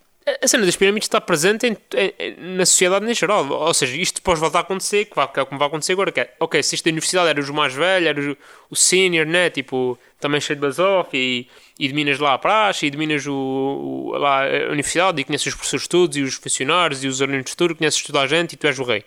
a 0.42 0.46
cena 0.46 0.66
das 0.66 0.76
pirâmides 0.76 1.06
está 1.06 1.20
presente 1.20 1.66
em, 1.66 1.76
em, 1.94 2.56
na 2.56 2.66
sociedade 2.66 3.10
em 3.10 3.14
geral. 3.14 3.48
Ou 3.48 3.72
seja, 3.74 3.96
isto 3.96 4.20
pode 4.20 4.40
voltar 4.40 4.58
a 4.58 4.62
acontecer, 4.62 5.06
que, 5.06 5.16
vai, 5.16 5.26
que 5.30 5.40
é 5.40 5.44
como 5.44 5.58
vai 5.58 5.68
acontecer 5.68 5.92
agora. 5.92 6.12
Que 6.12 6.20
é, 6.20 6.34
ok, 6.38 6.62
se 6.62 6.74
isto 6.74 6.84
da 6.84 6.90
universidade 6.90 7.28
era 7.28 7.40
os 7.40 7.50
mais 7.50 7.72
velhos, 7.72 8.08
era 8.08 8.32
o, 8.32 8.36
o 8.70 8.76
senior, 8.76 9.26
né? 9.26 9.48
Tipo, 9.48 9.98
também 10.20 10.40
cheio 10.40 10.58
de 10.58 10.66
basof 10.66 11.16
e, 11.16 11.48
e 11.78 11.88
dominas 11.88 12.18
lá 12.18 12.34
a 12.34 12.38
praxe 12.38 12.86
e 12.86 12.90
dominas 12.90 13.26
o, 13.26 13.32
o, 13.32 14.18
lá 14.18 14.44
a 14.44 14.70
universidade 14.70 15.20
e 15.20 15.24
conheces 15.24 15.46
os 15.46 15.54
professores 15.54 15.88
todos 15.88 16.16
e 16.16 16.22
os 16.22 16.34
funcionários 16.34 17.02
e 17.04 17.08
os 17.08 17.22
alunos 17.22 17.54
todos, 17.54 17.76
conheces 17.76 18.02
toda 18.02 18.20
a 18.20 18.26
gente 18.26 18.52
e 18.52 18.56
tu 18.56 18.66
és 18.66 18.78
o 18.78 18.84
rei. 18.84 19.04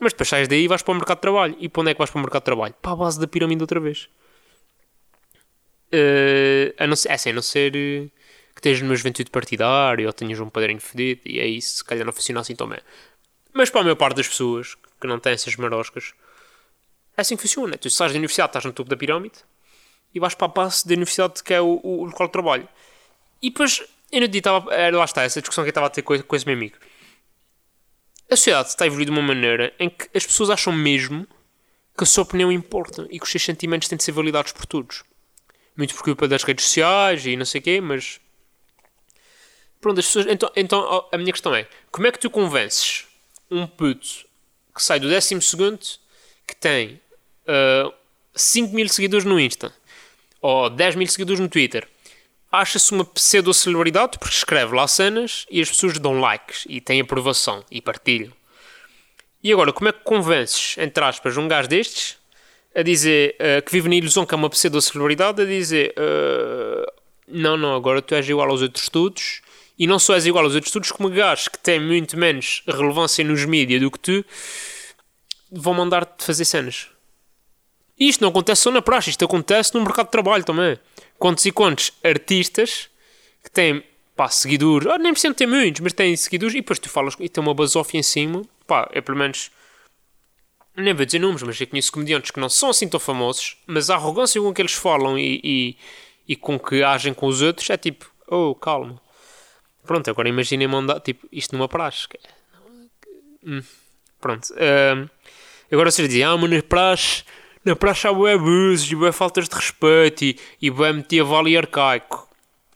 Mas 0.00 0.12
depois 0.12 0.28
sais 0.28 0.48
daí 0.48 0.64
e 0.64 0.68
vais 0.68 0.82
para 0.82 0.92
o 0.92 0.94
mercado 0.94 1.18
de 1.18 1.22
trabalho. 1.22 1.56
E 1.58 1.68
para 1.68 1.80
onde 1.82 1.90
é 1.90 1.94
que 1.94 1.98
vais 1.98 2.10
para 2.10 2.18
o 2.18 2.22
mercado 2.22 2.42
de 2.42 2.46
trabalho? 2.46 2.74
Para 2.80 2.92
a 2.92 2.96
base 2.96 3.20
da 3.20 3.26
pirâmide 3.26 3.62
outra 3.62 3.80
vez. 3.80 4.08
Uh, 5.92 6.74
a 6.78 6.86
não 6.86 6.94
ser, 6.96 7.08
é 7.08 7.14
assim, 7.14 7.30
a 7.30 7.32
não 7.32 7.42
ser 7.42 7.70
uh, 7.70 8.10
que 8.54 8.60
estejas 8.60 8.82
numa 8.82 8.94
juventude 8.96 9.30
partidária 9.30 10.06
ou 10.06 10.12
tenhas 10.12 10.38
um 10.40 10.50
padrinho 10.50 10.80
fedido 10.80 11.22
e 11.24 11.40
é 11.40 11.46
isso, 11.46 11.78
se 11.78 11.84
calhar 11.84 12.04
não 12.04 12.12
funciona 12.12 12.40
assim 12.40 12.54
tão 12.54 12.68
bem. 12.68 12.80
Mas 13.54 13.70
para 13.70 13.80
a 13.80 13.84
maior 13.84 13.96
parte 13.96 14.16
das 14.16 14.28
pessoas 14.28 14.76
que 15.00 15.06
não 15.06 15.18
têm 15.18 15.32
essas 15.32 15.56
maroscas, 15.56 16.12
é 17.16 17.22
assim 17.22 17.36
que 17.36 17.42
funciona. 17.42 17.78
Tu 17.78 17.88
sais 17.88 18.12
da 18.12 18.18
universidade, 18.18 18.50
estás 18.50 18.64
no 18.64 18.72
topo 18.72 18.90
da 18.90 18.96
pirâmide 18.96 19.38
e 20.14 20.20
vais 20.20 20.34
para 20.34 20.46
a 20.46 20.48
base 20.48 20.86
da 20.86 20.94
universidade 20.94 21.42
que 21.42 21.54
é 21.54 21.60
o, 21.60 21.80
o, 21.82 22.04
local 22.04 22.26
de 22.26 22.32
trabalho. 22.32 22.68
E 23.40 23.50
depois, 23.50 23.82
eu 24.12 24.20
não 24.20 24.26
estava, 24.26 24.90
lá 24.90 25.04
está, 25.04 25.22
essa 25.22 25.40
discussão 25.40 25.64
que 25.64 25.68
eu 25.68 25.70
estava 25.70 25.86
a 25.86 25.90
ter 25.90 26.02
com, 26.02 26.20
com 26.22 26.36
esse 26.36 26.46
meu 26.46 26.54
amigo. 26.54 26.76
A 28.30 28.36
sociedade 28.36 28.68
está 28.68 28.84
a 28.84 28.86
evoluir 28.86 29.06
de 29.06 29.10
uma 29.10 29.22
maneira 29.22 29.72
em 29.78 29.88
que 29.88 30.08
as 30.14 30.26
pessoas 30.26 30.50
acham 30.50 30.72
mesmo 30.72 31.26
que 31.96 32.04
a 32.04 32.06
sua 32.06 32.22
opinião 32.22 32.52
importa 32.52 33.06
e 33.10 33.18
que 33.18 33.24
os 33.24 33.30
seus 33.30 33.44
sentimentos 33.44 33.88
têm 33.88 33.96
de 33.96 34.04
ser 34.04 34.12
validados 34.12 34.52
por 34.52 34.66
todos. 34.66 35.02
Muito 35.78 35.94
por 35.94 36.02
culpa 36.02 36.26
das 36.26 36.42
redes 36.42 36.64
sociais 36.64 37.24
e 37.24 37.36
não 37.36 37.44
sei 37.44 37.60
o 37.60 37.62
quê, 37.62 37.80
mas. 37.80 38.20
Pronto, 39.80 40.00
as 40.00 40.06
pessoas. 40.06 40.26
Então, 40.26 40.50
então 40.56 41.08
a 41.12 41.16
minha 41.16 41.30
questão 41.30 41.54
é: 41.54 41.68
como 41.92 42.08
é 42.08 42.10
que 42.10 42.18
tu 42.18 42.28
convences 42.28 43.06
um 43.48 43.64
puto 43.64 44.26
que 44.74 44.82
sai 44.82 44.98
do 44.98 45.08
12 45.08 45.38
que 46.44 46.56
tem 46.56 47.00
uh, 47.46 47.94
5 48.34 48.74
mil 48.74 48.88
seguidores 48.88 49.24
no 49.24 49.38
Insta 49.38 49.72
ou 50.40 50.68
10 50.68 50.96
mil 50.96 51.06
seguidores 51.06 51.40
no 51.40 51.48
Twitter, 51.48 51.86
acha-se 52.50 52.90
uma 52.92 53.04
pseudo-celebridade 53.04 54.18
porque 54.18 54.34
escreve 54.34 54.74
lá 54.74 54.88
cenas 54.88 55.46
e 55.48 55.60
as 55.60 55.68
pessoas 55.68 55.98
dão 55.98 56.18
likes 56.18 56.64
e 56.68 56.80
têm 56.80 57.00
aprovação 57.00 57.64
e 57.70 57.80
partilham. 57.80 58.32
E 59.42 59.52
agora, 59.52 59.72
como 59.72 59.88
é 59.88 59.92
que 59.92 60.00
convences, 60.00 60.76
entre 60.78 61.04
aspas, 61.04 61.36
um 61.36 61.46
gajo 61.46 61.68
destes 61.68 62.17
a 62.78 62.82
dizer 62.82 63.34
uh, 63.40 63.60
que 63.60 63.72
vive 63.72 63.88
na 63.88 63.96
ilusão 63.96 64.24
que 64.24 64.32
é 64.32 64.36
uma 64.36 64.48
pseudo-celebridade 64.48 65.42
a 65.42 65.44
dizer 65.44 65.92
uh, 65.98 66.86
não, 67.26 67.56
não, 67.56 67.74
agora 67.74 68.00
tu 68.00 68.14
és 68.14 68.28
igual 68.28 68.48
aos 68.48 68.62
outros 68.62 68.88
todos 68.88 69.40
e 69.76 69.84
não 69.84 69.98
só 69.98 70.14
és 70.14 70.26
igual 70.26 70.44
aos 70.44 70.54
outros 70.54 70.72
todos, 70.72 70.92
como 70.92 71.10
gajos 71.10 71.48
que 71.48 71.58
têm 71.58 71.80
muito 71.80 72.16
menos 72.16 72.62
relevância 72.68 73.24
nos 73.24 73.44
mídias 73.44 73.80
do 73.80 73.90
que 73.90 73.98
tu 73.98 74.24
vão 75.50 75.74
mandar-te 75.74 76.24
fazer 76.24 76.44
cenas. 76.44 76.86
Isto 77.98 78.20
não 78.22 78.28
acontece 78.28 78.62
só 78.62 78.70
na 78.70 78.80
praxe, 78.80 79.10
isto 79.10 79.24
acontece 79.24 79.74
no 79.74 79.80
mercado 79.80 80.06
de 80.06 80.12
trabalho 80.12 80.44
também. 80.44 80.78
Quantos 81.18 81.44
e 81.46 81.50
quantos 81.50 81.92
artistas 82.04 82.88
que 83.42 83.50
têm 83.50 83.82
pá, 84.14 84.28
seguidores, 84.28 84.86
ah, 84.86 84.98
nem 84.98 85.12
precisam 85.12 85.34
ter 85.34 85.46
muitos, 85.46 85.80
mas 85.80 85.92
têm 85.92 86.16
seguidores 86.16 86.54
e 86.54 86.58
depois 86.58 86.78
tu 86.78 86.88
falas 86.88 87.14
e 87.18 87.28
tem 87.28 87.42
uma 87.42 87.54
basófia 87.54 87.98
em 87.98 88.04
cima, 88.04 88.42
pá, 88.68 88.88
é 88.92 89.00
pelo 89.00 89.18
menos. 89.18 89.50
Nem 90.80 90.94
vou 90.94 91.04
dizer 91.04 91.18
números, 91.18 91.42
mas 91.42 91.60
eu 91.60 91.66
conheço 91.66 91.90
comediantes 91.90 92.30
que 92.30 92.38
não 92.38 92.48
são 92.48 92.70
assim 92.70 92.88
tão 92.88 93.00
famosos, 93.00 93.56
mas 93.66 93.90
a 93.90 93.96
arrogância 93.96 94.40
com 94.40 94.54
que 94.54 94.62
eles 94.62 94.74
falam 94.74 95.18
e, 95.18 95.40
e, 95.42 95.76
e 96.28 96.36
com 96.36 96.56
que 96.56 96.84
agem 96.84 97.12
com 97.12 97.26
os 97.26 97.42
outros 97.42 97.68
é 97.68 97.76
tipo, 97.76 98.08
oh, 98.28 98.54
calma. 98.54 99.00
Pronto, 99.84 100.08
agora 100.08 100.28
imaginem 100.28 100.68
mandar 100.68 101.00
tipo, 101.00 101.26
isto 101.32 101.56
numa 101.56 101.66
praxe. 101.66 102.06
Hum, 103.44 103.60
pronto. 104.20 104.46
Uh, 104.52 105.10
agora 105.72 105.90
vocês 105.90 106.08
dizem, 106.08 106.22
ah, 106.22 106.36
mas 106.36 106.48
na 106.48 106.62
praxe 106.62 107.24
na 107.64 107.74
praça 107.74 108.08
há 108.08 108.12
bué 108.12 108.34
abusos 108.34 108.90
e 108.90 108.94
bué 108.94 109.10
faltas 109.10 109.48
de 109.48 109.54
respeito 109.54 110.24
e, 110.24 110.38
e 110.62 110.70
bué 110.70 110.92
medieval 110.92 111.44
arcaico. 111.56 112.28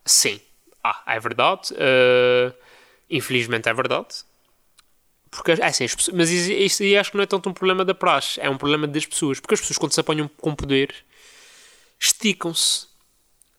Sim. 0.04 0.40
Ah, 0.82 1.02
é 1.06 1.20
verdade. 1.20 1.72
Uh, 1.74 2.52
infelizmente 3.08 3.68
é 3.68 3.72
verdade. 3.72 4.24
Porque, 5.32 5.52
é 5.52 5.64
assim, 5.64 5.86
mas 6.12 6.30
isso 6.30 6.82
aí 6.82 6.96
acho 6.96 7.10
que 7.10 7.16
não 7.16 7.24
é 7.24 7.26
tanto 7.26 7.48
um 7.48 7.54
problema 7.54 7.86
da 7.86 7.94
praxe, 7.94 8.38
é 8.38 8.50
um 8.50 8.58
problema 8.58 8.86
das 8.86 9.06
pessoas. 9.06 9.40
Porque 9.40 9.54
as 9.54 9.60
pessoas, 9.60 9.78
quando 9.78 9.92
se 9.92 9.98
apanham 9.98 10.30
com 10.36 10.54
poder, 10.54 10.94
esticam-se. 11.98 12.86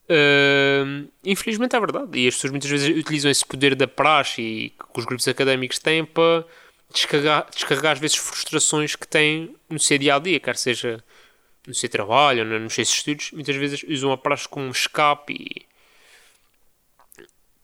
Uh, 0.04 1.10
infelizmente 1.24 1.74
é 1.74 1.80
verdade. 1.80 2.16
E 2.16 2.28
as 2.28 2.36
pessoas 2.36 2.52
muitas 2.52 2.70
vezes 2.70 2.96
utilizam 2.96 3.28
esse 3.28 3.44
poder 3.44 3.74
da 3.74 3.88
praxe 3.88 4.40
e 4.40 4.70
que 4.70 5.00
os 5.00 5.04
grupos 5.04 5.26
académicos 5.26 5.80
têm 5.80 6.04
para 6.04 6.44
descarregar, 6.92 7.48
descarregar 7.52 7.92
às 7.94 7.98
vezes 7.98 8.16
frustrações 8.18 8.94
que 8.94 9.08
têm 9.08 9.56
no 9.68 9.80
seu 9.80 9.98
dia 9.98 10.14
a 10.14 10.18
dia, 10.20 10.38
quer 10.38 10.56
seja 10.56 11.02
no 11.66 11.74
seu 11.74 11.88
trabalho, 11.88 12.44
nos 12.44 12.72
seus 12.72 12.88
estudos, 12.88 13.32
muitas 13.32 13.56
vezes 13.56 13.82
usam 13.88 14.12
a 14.12 14.16
praxe 14.16 14.48
como 14.48 14.70
escape 14.70 15.32
e. 15.32 15.73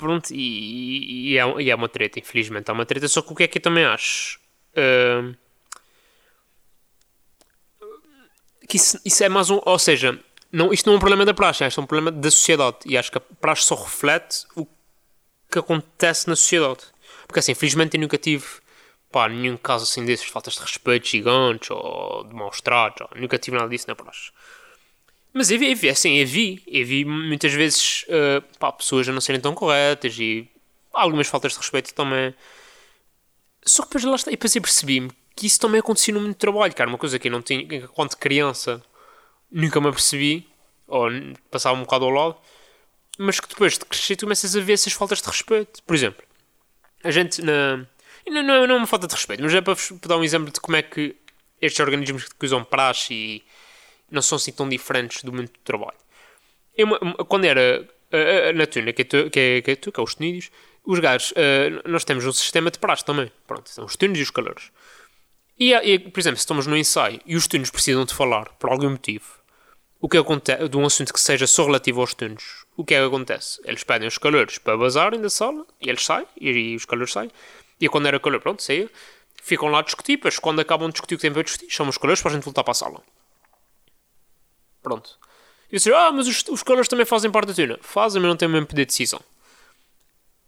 Pronto, 0.01 0.33
e, 0.33 1.33
e, 1.33 1.39
é, 1.39 1.63
e 1.63 1.71
é 1.71 1.75
uma 1.75 1.89
treta, 1.89 2.19
infelizmente. 2.19 2.71
É 2.71 2.73
uma 2.73 2.87
treta, 2.87 3.07
só 3.07 3.21
que 3.21 3.33
o 3.33 3.37
que 3.37 3.43
é 3.43 3.47
que 3.47 3.59
eu 3.59 3.63
também 3.63 3.85
acho? 3.85 4.41
Uh, 4.73 5.37
que 8.67 8.79
isso, 8.79 8.99
isso, 9.05 9.23
é 9.23 9.29
mais 9.29 9.51
um. 9.51 9.61
Ou 9.63 9.79
seja, 9.79 10.19
não, 10.51 10.73
isto 10.73 10.87
não 10.87 10.95
é 10.95 10.97
um 10.97 11.01
problema 11.01 11.27
da 11.27 11.35
praxe, 11.35 11.67
isto 11.67 11.79
é 11.79 11.85
um 11.85 11.87
problema 11.87 12.11
da 12.11 12.31
sociedade. 12.31 12.79
E 12.87 12.97
acho 12.97 13.13
que 13.13 13.19
a 13.19 13.21
praxe 13.21 13.67
só 13.67 13.75
reflete 13.75 14.47
o 14.57 14.67
que 15.53 15.59
acontece 15.59 16.27
na 16.29 16.35
sociedade. 16.35 16.81
Porque 17.27 17.41
assim, 17.41 17.53
infelizmente 17.53 17.99
eu 17.99 18.01
nunca 18.01 18.17
tive 18.17 18.47
pá, 19.13 19.29
nenhum 19.29 19.59
caso 19.59 19.85
assim 19.85 20.07
desses, 20.07 20.27
faltas 20.27 20.55
de 20.55 20.61
respeito 20.61 21.09
gigantes 21.09 21.71
ou 21.71 22.25
de 22.25 22.35
maus 22.35 22.63
tratos, 22.63 23.07
nunca 23.17 23.37
tive 23.37 23.59
nada 23.59 23.69
disso 23.69 23.85
na 23.87 23.95
praxe. 23.95 24.33
Mas 25.33 25.51
eu 25.51 25.59
vi, 25.59 25.71
eu 25.71 25.77
vi 25.77 25.89
assim, 25.89 26.17
eu 26.17 26.27
vi, 26.27 26.63
eu 26.67 26.85
vi 26.85 27.05
muitas 27.05 27.53
vezes 27.53 28.05
uh, 28.09 28.43
pá, 28.59 28.73
pessoas 28.73 29.09
a 29.09 29.13
não 29.13 29.21
serem 29.21 29.41
tão 29.41 29.55
corretas 29.55 30.19
e 30.19 30.49
algumas 30.93 31.29
faltas 31.29 31.53
de 31.53 31.59
respeito 31.59 31.95
também. 31.95 32.35
Só 33.65 33.83
que 33.83 33.89
depois 33.91 34.05
lá 34.05 34.17
está, 34.17 34.31
e 34.31 34.35
depois 34.35 34.57
eu 34.57 34.63
percebi-me 34.63 35.11
que 35.37 35.47
isso 35.47 35.61
também 35.61 35.81
acontecia 35.81 36.13
no 36.13 36.21
meu 36.21 36.35
trabalho, 36.35 36.75
cara, 36.75 36.91
uma 36.91 36.99
coisa 36.99 37.19
que 37.19 37.29
eu 37.29 37.33
não 37.33 37.43
tinha, 37.43 37.89
quando 37.89 38.17
criança 38.17 38.83
nunca 39.51 39.81
me 39.81 39.89
apercebi, 39.89 40.47
ou 40.87 41.09
passava 41.51 41.77
um 41.77 41.83
bocado 41.83 42.05
ao 42.07 42.11
lado, 42.11 42.37
mas 43.19 43.39
que 43.39 43.49
depois 43.49 43.75
de 43.75 43.85
crescer 43.85 44.17
tu 44.17 44.27
começas 44.27 44.57
a 44.57 44.61
ver 44.61 44.73
essas 44.73 44.93
faltas 44.93 45.21
de 45.23 45.29
respeito. 45.29 45.83
Por 45.85 45.95
exemplo, 45.95 46.25
a 47.05 47.11
gente 47.11 47.41
na, 47.43 47.87
não, 48.27 48.43
não, 48.43 48.67
não 48.67 48.75
é 48.75 48.79
uma 48.79 48.87
falta 48.87 49.07
de 49.07 49.15
respeito, 49.15 49.43
mas 49.43 49.55
é 49.55 49.61
para 49.61 49.75
vos 49.75 49.93
dar 50.01 50.17
um 50.17 50.25
exemplo 50.25 50.53
de 50.53 50.61
como 50.61 50.77
é 50.77 50.83
que 50.83 51.17
estes 51.61 51.81
organismos 51.81 52.25
que 52.29 52.47
usam 52.47 52.65
praxe 52.65 53.15
e 53.15 53.45
não 54.11 54.23
são 54.23 54.37
assim 54.37 54.53
tão 54.53 54.69
diferentes 54.69 55.23
do 55.23 55.33
mundo 55.33 55.49
do 55.49 55.59
trabalho. 55.65 55.99
Eu, 56.77 56.89
quando 57.27 57.45
era 57.45 57.87
na 58.55 58.67
tuna, 58.67 58.93
que 58.93 59.03
é, 59.03 59.05
tu, 59.05 59.31
que 59.31 59.41
é, 59.41 59.63
que 59.63 59.71
é, 59.71 59.77
tu, 59.77 59.93
que 59.93 60.01
é 60.01 60.03
os 60.03 60.15
tunídeos, 60.15 60.51
os 60.85 60.99
gajos, 60.99 61.33
nós 61.87 62.05
temos 62.05 62.25
um 62.25 62.33
sistema 62.33 62.71
de 62.71 62.79
praxe 62.79 63.05
também. 63.05 63.31
Pronto, 63.47 63.69
são 63.69 63.85
os 63.85 63.97
tunos 63.97 64.19
e 64.19 64.23
os 64.23 64.31
calores. 64.31 64.71
E, 65.59 65.75
e, 65.75 65.99
por 65.99 66.19
exemplo, 66.19 66.39
se 66.39 66.43
estamos 66.43 66.67
no 66.67 66.77
ensaio 66.77 67.21
e 67.27 67.37
os 67.37 67.47
tunos 67.47 67.71
precisam 67.71 68.05
de 68.05 68.15
falar 68.15 68.49
por 68.59 68.71
algum 68.71 68.91
motivo, 68.91 69.27
o 70.01 70.09
que 70.09 70.17
acontece, 70.17 70.67
de 70.69 70.77
um 70.77 70.87
assunto 70.87 71.13
que 71.13 71.21
seja 71.21 71.47
só 71.47 71.67
relativo 71.67 72.01
aos 72.01 72.15
tunos, 72.15 72.65
o 72.75 72.85
que 72.85 72.95
é 72.95 72.99
que 72.99 73.07
acontece? 73.07 73.61
Eles 73.65 73.85
pedem 73.85 74.09
os 74.09 74.17
calores 74.17 74.57
para 74.57 74.77
bazarem 74.77 75.21
da 75.21 75.29
sala 75.29 75.67
e 75.79 75.91
eles 75.91 76.03
saem, 76.03 76.27
e, 76.41 76.51
e 76.51 76.77
os 76.77 76.87
calores 76.87 77.13
saem. 77.13 77.31
E 77.79 77.89
quando 77.89 78.07
era 78.07 78.19
calor, 78.19 78.41
pronto, 78.41 78.63
saía. 78.63 78.89
Ficam 79.43 79.69
lá 79.69 79.81
a 79.81 79.83
discutir, 79.83 80.17
depois 80.17 80.39
quando 80.39 80.61
acabam 80.61 80.89
de 80.89 80.95
discutir 80.95 81.15
o 81.15 81.19
que 81.19 81.23
tem 81.23 81.33
para 81.33 81.43
discutir, 81.43 81.71
chamam 81.71 81.91
os 81.91 81.99
calores 81.99 82.23
para 82.23 82.31
a 82.31 82.35
gente 82.35 82.45
voltar 82.45 82.65
para 82.65 82.73
a 82.73 82.75
sala. 82.75 83.03
Pronto. 84.83 85.19
E 85.71 85.75
eu 85.75 85.79
disse, 85.79 85.93
ah, 85.93 86.11
mas 86.13 86.27
os, 86.27 86.45
os 86.49 86.63
calores 86.63 86.89
também 86.89 87.07
fazem 87.07 87.31
parte 87.31 87.49
da 87.49 87.55
tuna. 87.55 87.79
Fazem, 87.81 88.21
mas 88.21 88.29
não 88.29 88.37
têm 88.37 88.49
o 88.49 88.53
mesmo 88.53 88.67
poder 88.67 88.83
de 88.83 88.89
decisão. 88.89 89.21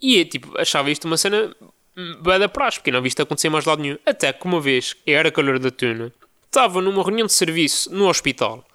E 0.01 0.19
eu, 0.19 0.25
tipo, 0.29 0.59
achava 0.59 0.91
isto 0.91 1.07
uma 1.07 1.17
cena 1.17 1.55
Bem 1.95 2.39
da 2.39 2.49
praxe, 2.49 2.79
porque 2.79 2.91
não 2.91 3.03
vi 3.03 3.09
isto 3.09 3.21
acontecer 3.21 3.51
mais 3.51 3.65
de 3.65 3.69
lado 3.69 3.83
nenhum. 3.83 3.99
Até 4.07 4.33
que 4.33 4.47
uma 4.47 4.61
vez, 4.61 4.97
era 5.07 5.31
calor 5.31 5.59
da 5.59 5.71
tuna, 5.71 6.11
estava 6.47 6.81
numa 6.81 7.03
reunião 7.03 7.27
de 7.27 7.35
serviço 7.35 7.93
no 7.95 8.09
hospital 8.09 8.67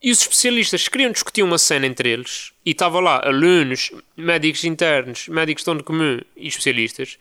e 0.00 0.12
os 0.12 0.20
especialistas 0.20 0.86
queriam 0.86 1.10
discutir 1.10 1.42
uma 1.42 1.58
cena 1.58 1.86
entre 1.86 2.10
eles 2.10 2.52
e 2.64 2.70
estava 2.70 3.00
lá 3.00 3.26
alunos, 3.26 3.90
médicos 4.16 4.62
internos, 4.62 5.26
médicos 5.26 5.64
de 5.64 5.70
onde 5.70 5.82
comum 5.82 6.20
e 6.36 6.46
especialistas. 6.46 7.18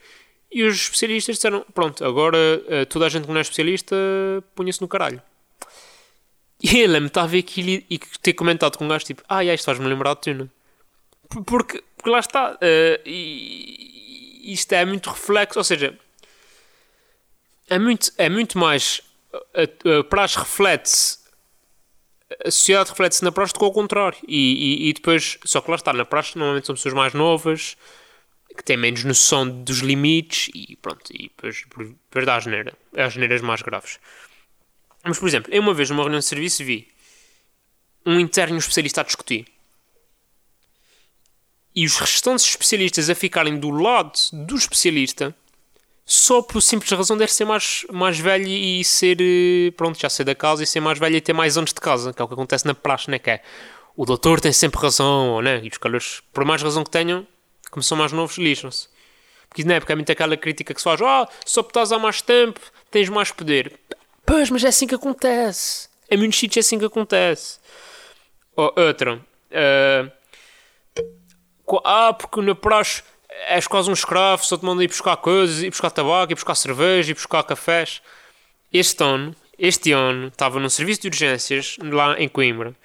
E 0.51 0.61
os 0.63 0.75
especialistas 0.75 1.37
disseram: 1.37 1.65
Pronto, 1.73 2.05
agora 2.05 2.37
eh, 2.67 2.85
toda 2.85 3.07
a 3.07 3.09
gente 3.09 3.23
que 3.25 3.31
não 3.31 3.39
é 3.39 3.41
especialista 3.41 3.95
punha-se 4.53 4.81
no 4.81 4.87
caralho. 4.87 5.19
E 6.71 6.79
ele 6.79 6.99
me 7.01 7.07
estava 7.07 7.27
a 7.27 7.29
ver 7.29 7.39
aquilo 7.39 7.83
e 7.89 7.99
ter 8.21 8.33
comentado 8.33 8.77
com 8.77 8.85
um 8.85 8.87
gajo 8.87 9.03
tipo: 9.03 9.21
Ah, 9.27 9.43
isto 9.43 9.65
faz-me 9.65 9.85
lembrar 9.85 10.13
de 10.15 10.21
tuna. 10.21 10.49
Porque, 11.45 11.83
porque 11.97 12.09
lá 12.09 12.19
está. 12.19 12.53
Uh, 12.53 13.01
e, 13.05 14.51
isto 14.53 14.71
é 14.73 14.85
muito 14.85 15.09
reflexo, 15.09 15.59
ou 15.59 15.63
seja, 15.63 15.97
é 17.69 17.79
muito, 17.79 18.11
é 18.17 18.29
muito 18.29 18.57
mais. 18.57 19.01
A, 19.33 19.99
a 19.99 20.03
praxe 20.03 20.39
reflete-se. 20.39 21.23
A 22.45 22.49
sociedade 22.49 22.89
reflete-se 22.89 23.23
na 23.23 23.31
praxe 23.31 23.53
do 23.53 23.59
que 23.59 23.65
ao 23.65 23.71
contrário. 23.71 24.17
E, 24.27 24.85
e, 24.85 24.89
e, 24.89 24.93
depois, 24.93 25.37
só 25.45 25.61
que 25.61 25.69
lá 25.69 25.75
está, 25.75 25.93
na 25.93 26.05
praxe 26.05 26.37
normalmente 26.37 26.65
são 26.65 26.75
pessoas 26.75 26.93
mais 26.93 27.13
novas 27.13 27.77
que 28.55 28.63
têm 28.63 28.77
menos 28.77 29.03
noção 29.03 29.47
dos 29.49 29.79
limites 29.79 30.49
e 30.53 30.75
pronto, 30.75 31.11
e 31.11 31.23
depois, 31.23 31.63
depois 32.09 32.25
dá 32.25 32.35
a 32.35 32.39
geneira. 32.39 32.73
É 32.93 33.03
as 33.03 33.13
geneiras 33.13 33.41
mais 33.41 33.61
graves. 33.61 33.99
Mas, 35.03 35.19
por 35.19 35.27
exemplo, 35.27 35.53
eu 35.53 35.61
uma 35.61 35.73
vez 35.73 35.89
numa 35.89 36.03
reunião 36.03 36.19
de 36.19 36.25
serviço 36.25 36.63
vi 36.63 36.87
um 38.05 38.19
interno 38.19 38.57
especialista 38.57 39.01
a 39.01 39.03
discutir 39.03 39.45
e 41.75 41.85
os 41.85 41.97
restantes 41.97 42.45
especialistas 42.45 43.09
a 43.09 43.15
ficarem 43.15 43.57
do 43.57 43.69
lado 43.69 44.13
do 44.31 44.55
especialista 44.55 45.35
só 46.05 46.41
por 46.41 46.61
simples 46.61 46.91
razão 46.91 47.17
de 47.17 47.25
ser 47.27 47.45
mais, 47.45 47.85
mais 47.91 48.19
velho 48.19 48.47
e 48.47 48.83
ser, 48.83 49.17
eh, 49.21 49.71
pronto, 49.71 49.99
já 49.99 50.09
ser 50.09 50.25
da 50.25 50.35
casa 50.35 50.61
e 50.63 50.67
ser 50.67 50.81
mais 50.81 50.99
velho 50.99 51.15
e 51.15 51.21
ter 51.21 51.33
mais 51.33 51.57
anos 51.57 51.73
de 51.73 51.79
casa, 51.79 52.13
que 52.13 52.21
é 52.21 52.25
o 52.25 52.27
que 52.27 52.33
acontece 52.33 52.65
na 52.65 52.75
praxe, 52.75 53.09
né? 53.09 53.17
Que 53.17 53.31
é 53.31 53.43
o 53.95 54.05
doutor 54.05 54.41
tem 54.41 54.51
sempre 54.51 54.81
razão, 54.81 55.41
né? 55.41 55.61
E 55.63 55.69
os 55.69 55.77
calores, 55.77 56.21
por 56.33 56.43
mais 56.43 56.61
razão 56.61 56.83
que 56.83 56.89
tenham, 56.89 57.25
como 57.71 57.81
são 57.81 57.97
mais 57.97 58.11
novos, 58.11 58.37
lixam-se. 58.37 58.89
Porque 59.47 59.63
na 59.63 59.75
época 59.75 59.93
é 59.93 59.95
muito 59.95 60.11
aquela 60.11 60.35
crítica 60.35 60.73
que 60.73 60.81
se 60.81 60.83
faz: 60.83 61.01
ah, 61.01 61.27
só 61.45 61.63
por 61.63 61.69
estás 61.69 61.91
há 61.91 61.99
mais 61.99 62.21
tempo, 62.21 62.59
tens 62.91 63.07
mais 63.07 63.31
poder. 63.31 63.79
Pois, 64.25 64.49
mas 64.49 64.63
é 64.63 64.67
assim 64.67 64.87
que 64.87 64.95
acontece. 64.95 65.89
Em 66.09 66.17
muitos 66.17 66.39
sítios 66.39 66.57
é 66.57 66.67
assim 66.67 66.79
que 66.79 66.85
acontece. 66.85 67.59
Ou 68.55 68.73
outra. 68.75 69.15
Uh, 69.15 70.11
ah, 71.83 72.13
porque 72.13 72.41
na 72.41 72.55
praxe 72.55 73.03
és 73.47 73.67
quase 73.67 73.89
um 73.89 73.93
escravo, 73.93 74.45
só 74.45 74.57
te 74.57 74.65
mandam 74.65 74.83
ir 74.83 74.87
buscar 74.87 75.17
coisas, 75.17 75.63
ir 75.63 75.69
buscar 75.69 75.89
tabaco, 75.89 76.31
ir 76.31 76.35
buscar 76.35 76.55
cerveja, 76.55 77.11
ir 77.11 77.15
buscar 77.15 77.43
cafés. 77.43 78.01
Este 78.71 79.03
ano, 79.03 79.35
este 79.57 79.91
ano, 79.91 80.27
estava 80.27 80.59
num 80.59 80.69
serviço 80.69 81.01
de 81.01 81.07
urgências 81.07 81.77
lá 81.81 82.19
em 82.19 82.27
Coimbra 82.27 82.75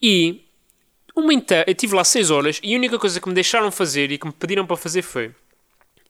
e 0.00 0.44
uma 1.14 1.32
inter... 1.32 1.64
eu 1.66 1.72
estive 1.72 1.94
lá 1.94 2.04
6 2.04 2.30
horas 2.30 2.60
e 2.62 2.74
a 2.74 2.78
única 2.78 2.98
coisa 2.98 3.20
que 3.20 3.28
me 3.28 3.34
deixaram 3.34 3.70
fazer 3.70 4.10
e 4.10 4.18
que 4.18 4.26
me 4.26 4.32
pediram 4.32 4.66
para 4.66 4.76
fazer 4.76 5.02
foi 5.02 5.32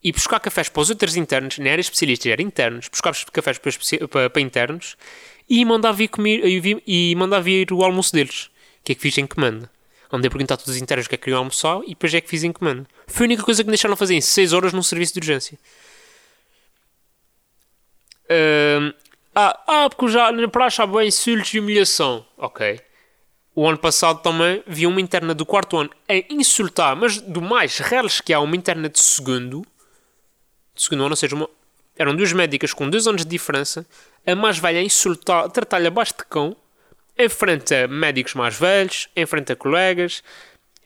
ir 0.03 0.13
buscar 0.13 0.41
cafés 0.41 0.69
para 0.69 0.83
os 0.83 0.91
outros 0.91 1.17
internos, 1.17 1.59
não 1.59 1.67
era 1.67 1.81
especialistas, 1.81 2.33
era 2.33 2.43
internos, 2.43 2.89
buscar 2.89 3.15
cafés 3.33 3.59
para, 3.59 4.09
para, 4.09 4.31
para 4.31 4.43
internos 4.43 4.97
e 5.49 5.65
mandar 5.65 5.93
vir 5.93 6.09
comer 6.09 6.43
e 6.87 7.15
mandar 7.17 7.41
vir 7.41 7.73
o 7.73 7.83
almoço 7.85 8.13
deles. 8.13 8.51
Que 8.85 8.93
é 8.93 8.95
que 8.95 9.01
fiz 9.01 9.17
em 9.19 9.27
comanda? 9.27 9.71
Andei 10.13 10.29
perguntar 10.29 10.55
a 10.55 10.57
todos 10.59 10.75
os 10.75 10.81
internos 10.81 11.07
o 11.07 11.09
que 11.09 11.15
é 11.15 11.19
que 11.19 11.25
queriam 11.25 11.39
almoçar 11.39 11.81
e 11.85 11.91
depois 11.91 12.13
é 12.13 12.21
que 12.21 12.29
fiz 12.29 12.45
em 12.45 12.53
comando. 12.53 12.87
Foi 13.07 13.25
a 13.25 13.29
única 13.29 13.43
coisa 13.43 13.63
que 13.63 13.67
me 13.67 13.73
deixaram 13.73 13.97
fazer 13.97 14.15
em 14.15 14.21
6 14.21 14.53
horas 14.53 14.73
num 14.73 14.83
serviço 14.83 15.15
de 15.15 15.21
urgência. 15.21 15.59
Uh, 18.25 18.95
ah, 19.35 19.59
ah, 19.67 19.89
porque 19.89 20.13
já 20.13 20.31
na 20.31 20.49
praxe 20.49 20.83
há 20.83 20.87
bem 20.87 21.09
insultos 21.09 21.55
e 21.55 21.61
humilhação. 21.61 22.27
Ok. 22.37 22.79
O 23.55 23.67
ano 23.67 23.79
passado 23.79 24.21
também 24.23 24.63
vi 24.67 24.87
uma 24.87 25.01
interna 25.01 25.35
do 25.35 25.47
quarto 25.47 25.79
ano 25.79 25.91
a 26.09 26.15
insultar, 26.33 26.95
mas 26.95 27.19
do 27.19 27.41
mais 27.41 27.79
reles 27.79 28.21
que 28.21 28.33
há 28.33 28.41
uma 28.41 28.57
interna 28.57 28.89
de 28.89 29.01
segundo, 29.01 29.65
segundo 30.83 31.03
ano, 31.03 31.13
ou 31.13 31.17
seja, 31.17 31.35
uma, 31.35 31.49
eram 31.97 32.15
duas 32.15 32.33
médicas 32.33 32.73
com 32.73 32.89
dois 32.89 33.07
anos 33.07 33.23
de 33.25 33.29
diferença, 33.29 33.87
a 34.27 34.35
mais 34.35 34.59
velha 34.59 34.81
a 34.81 34.83
insultar, 34.83 35.45
a 35.45 35.49
tratar-lhe 35.49 35.87
abaixo 35.87 36.15
de 36.19 36.25
cão, 36.25 36.57
enfrenta 37.19 37.87
médicos 37.89 38.35
mais 38.35 38.57
velhos, 38.57 39.09
enfrenta 39.17 39.55
colegas, 39.55 40.23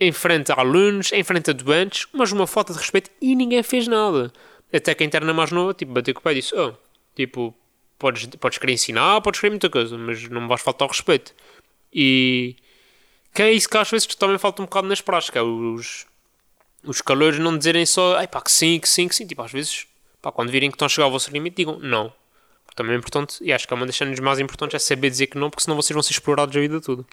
enfrenta 0.01 0.55
alunos, 0.55 1.13
enfrenta 1.13 1.55
doentes, 1.55 2.07
mas 2.13 2.33
uma 2.33 2.47
falta 2.47 2.73
de 2.73 2.79
respeito 2.79 3.11
e 3.21 3.35
ninguém 3.35 3.63
fez 3.63 3.87
nada. 3.89 4.33
Até 4.73 4.95
que 4.95 5.03
a 5.03 5.07
interna 5.07 5.33
mais 5.33 5.51
nova, 5.51 5.73
tipo, 5.73 5.93
bateu 5.93 6.13
com 6.13 6.21
o 6.21 6.23
pai 6.23 6.35
e 6.35 6.37
disse: 6.41 6.55
Oh, 6.57 6.75
tipo, 7.15 7.55
podes, 7.99 8.27
podes 8.39 8.59
querer 8.59 8.73
ensinar, 8.73 9.21
podes 9.21 9.41
querer 9.41 9.51
muita 9.51 9.71
coisa, 9.71 9.97
mas 9.97 10.29
não 10.29 10.43
me 10.43 10.49
vais 10.49 10.61
faltar 10.61 10.87
o 10.87 10.91
respeito. 10.91 11.35
E 11.93 12.57
que 13.33 13.43
é 13.43 13.53
isso 13.53 13.69
que 13.69 13.77
às 13.77 13.91
vezes 13.91 14.07
também 14.07 14.39
falta 14.39 14.61
um 14.61 14.65
bocado 14.67 14.89
nas 14.89 15.01
práticas, 15.01 15.37
é 15.37 15.43
os, 15.43 16.07
os 16.87 17.01
calores 17.01 17.39
não 17.39 17.57
dizerem 17.59 17.85
só, 17.85 18.17
ai 18.17 18.29
pá, 18.29 18.41
que 18.41 18.51
sim, 18.51 18.79
que 18.81 18.89
sim, 18.89 19.09
que 19.09 19.15
sim. 19.15 19.27
Tipo, 19.27 19.43
às 19.43 19.53
vezes, 19.53 19.87
pá, 20.23 20.33
quando 20.33 20.51
virem 20.51 20.71
que 20.71 20.77
estão 20.77 20.87
a 20.87 20.89
chegar 20.89 21.05
ao 21.05 21.11
vosso 21.11 21.31
limite, 21.31 21.57
digam 21.57 21.79
não 21.79 22.13
também 22.77 22.95
é 22.95 22.99
importante, 22.99 23.39
e 23.41 23.53
acho 23.55 23.67
que 23.67 23.73
é 23.73 23.77
uma 23.77 23.87
das 23.87 23.97
cenas 23.97 24.21
mais 24.21 24.39
importantes 24.39 24.75
é 24.75 24.79
saber 24.79 25.09
dizer 25.09 25.29
que 25.29 25.39
não, 25.39 25.49
porque 25.49 25.63
senão 25.63 25.75
vocês 25.75 25.95
vão 25.95 26.03
ser 26.03 26.13
explorados 26.13 26.55
a 26.55 26.61
vida 26.61 26.79
toda. 26.79 27.07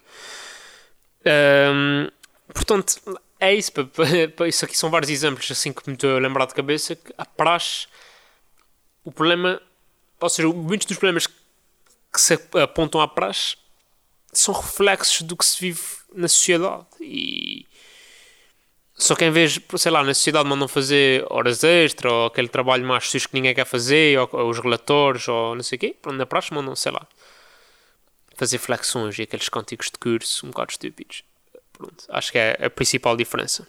Portanto, 2.54 3.02
é 3.40 3.56
isso. 3.56 3.72
Isso 4.46 4.66
aqui 4.66 4.78
são 4.78 4.90
vários 4.90 5.10
exemplos 5.10 5.50
assim 5.50 5.72
que 5.72 5.88
me 5.88 5.94
estou 5.94 6.18
a 6.18 6.20
lembrar 6.20 6.48
de 6.48 6.54
cabeça. 6.54 6.98
Que 6.98 7.14
a 7.18 7.24
praxe, 7.24 7.88
o 9.06 9.12
problema, 9.12 9.62
ou 10.20 10.30
seja, 10.30 10.50
muitos 10.50 10.86
dos 10.86 10.98
problemas 10.98 11.28
que 11.28 12.20
se 12.20 12.38
apontam 12.62 13.00
à 13.00 13.08
praxe 13.08 13.56
são 14.34 14.54
reflexos 14.54 15.22
do 15.22 15.38
que 15.38 15.46
se 15.46 15.62
vive 15.62 15.82
na 16.14 16.28
sociedade. 16.28 16.86
E 17.00 17.66
só 18.96 19.16
que 19.16 19.26
em 19.26 19.32
vez, 19.32 19.60
sei 19.78 19.92
lá, 19.92 20.04
na 20.04 20.14
sociedade 20.14 20.48
mandam 20.48 20.68
fazer 20.68 21.26
horas 21.30 21.64
extra 21.64 22.12
ou 22.12 22.28
aquele 22.28 22.48
trabalho 22.48 22.86
mais 22.86 23.10
sujo 23.10 23.28
que 23.28 23.34
ninguém 23.34 23.54
quer 23.54 23.66
fazer, 23.66 24.20
ou, 24.20 24.30
ou 24.32 24.50
os 24.50 24.60
relatórios, 24.60 25.28
ou 25.28 25.56
não 25.56 25.64
sei 25.64 25.78
o 25.78 25.80
quê, 25.80 25.96
na 26.06 26.26
praxe 26.26 26.54
mandam, 26.54 26.76
sei 26.76 26.92
lá, 26.92 27.06
fazer 28.36 28.60
flexões 28.60 29.18
e 29.18 29.24
aqueles 29.24 29.50
cânticos 29.50 29.88
de 29.88 29.98
curso 29.98 30.46
um 30.46 30.50
bocado 30.50 30.72
estúpidos. 30.72 31.24
Pronto, 31.74 32.06
acho 32.10 32.32
que 32.32 32.38
é 32.38 32.66
a 32.66 32.70
principal 32.70 33.18
diferença. 33.18 33.68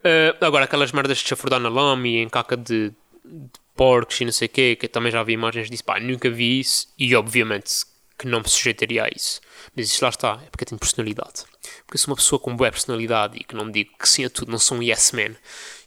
Uh, 0.00 0.44
agora, 0.44 0.64
aquelas 0.64 0.92
merdas 0.92 1.18
de 1.18 1.28
chafurdar 1.28 1.60
na 1.60 1.68
lama 1.68 2.08
e 2.08 2.16
em 2.16 2.28
caca 2.28 2.56
de, 2.56 2.90
de 3.22 3.60
porcos 3.76 4.18
e 4.20 4.24
não 4.24 4.32
sei 4.32 4.46
o 4.46 4.48
quê, 4.48 4.74
que 4.74 4.86
eu 4.86 4.90
também 4.90 5.12
já 5.12 5.22
vi 5.22 5.34
imagens 5.34 5.68
disso, 5.68 5.84
pá, 5.84 6.00
nunca 6.00 6.30
vi 6.30 6.60
isso 6.60 6.88
e 6.98 7.14
obviamente 7.14 7.84
que 8.20 8.26
não 8.26 8.40
me 8.40 8.48
sujeitaria 8.48 9.04
a 9.04 9.08
isso. 9.08 9.40
Mas 9.74 9.86
isso 9.86 10.04
lá 10.04 10.10
está, 10.10 10.38
é 10.44 10.50
porque 10.50 10.64
eu 10.64 10.68
tenho 10.68 10.78
personalidade. 10.78 11.44
Porque 11.86 11.94
eu 11.94 11.98
sou 11.98 12.10
uma 12.10 12.16
pessoa 12.16 12.38
com 12.38 12.54
boa 12.54 12.70
personalidade 12.70 13.38
e 13.38 13.44
que 13.44 13.54
não 13.54 13.70
digo 13.70 13.92
que 13.98 14.06
sim 14.06 14.26
a 14.26 14.30
tudo, 14.30 14.50
não 14.52 14.58
sou 14.58 14.76
um 14.76 14.82
yes 14.82 15.12
man. 15.12 15.34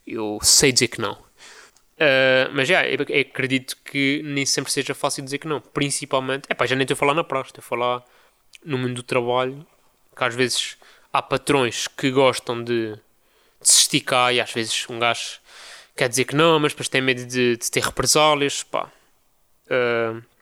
Eu 0.05 0.39
sei 0.41 0.71
dizer 0.71 0.87
que 0.87 0.99
não. 0.99 1.13
Uh, 1.13 2.49
mas 2.53 2.67
já, 2.67 2.85
eu, 2.87 3.05
eu 3.07 3.21
acredito 3.21 3.77
que 3.85 4.21
nem 4.25 4.45
sempre 4.47 4.71
seja 4.71 4.95
fácil 4.95 5.23
dizer 5.23 5.37
que 5.37 5.47
não. 5.47 5.61
Principalmente, 5.61 6.45
é 6.49 6.55
pá, 6.55 6.65
já 6.65 6.75
nem 6.75 6.83
estou 6.83 6.95
a 6.95 6.97
falar 6.97 7.13
na 7.13 7.23
praxe, 7.23 7.51
estou 7.51 7.61
a 7.61 7.67
falar 7.67 8.03
no 8.65 8.79
mundo 8.79 8.95
do 8.95 9.03
trabalho, 9.03 9.65
que 10.15 10.23
às 10.23 10.33
vezes 10.33 10.75
há 11.11 11.21
patrões 11.21 11.87
que 11.87 12.09
gostam 12.09 12.63
de, 12.63 12.93
de 12.93 12.99
se 13.61 13.81
esticar 13.81 14.33
e 14.33 14.41
às 14.41 14.51
vezes 14.51 14.87
um 14.89 14.97
gajo 14.97 15.39
quer 15.95 16.09
dizer 16.09 16.25
que 16.25 16.35
não, 16.35 16.59
mas 16.59 16.71
depois 16.71 16.89
tem 16.89 17.01
medo 17.01 17.23
de, 17.25 17.57
de 17.57 17.71
ter 17.71 17.83
represálias, 17.83 18.63
pá. 18.63 18.91
Uh, 19.67 20.32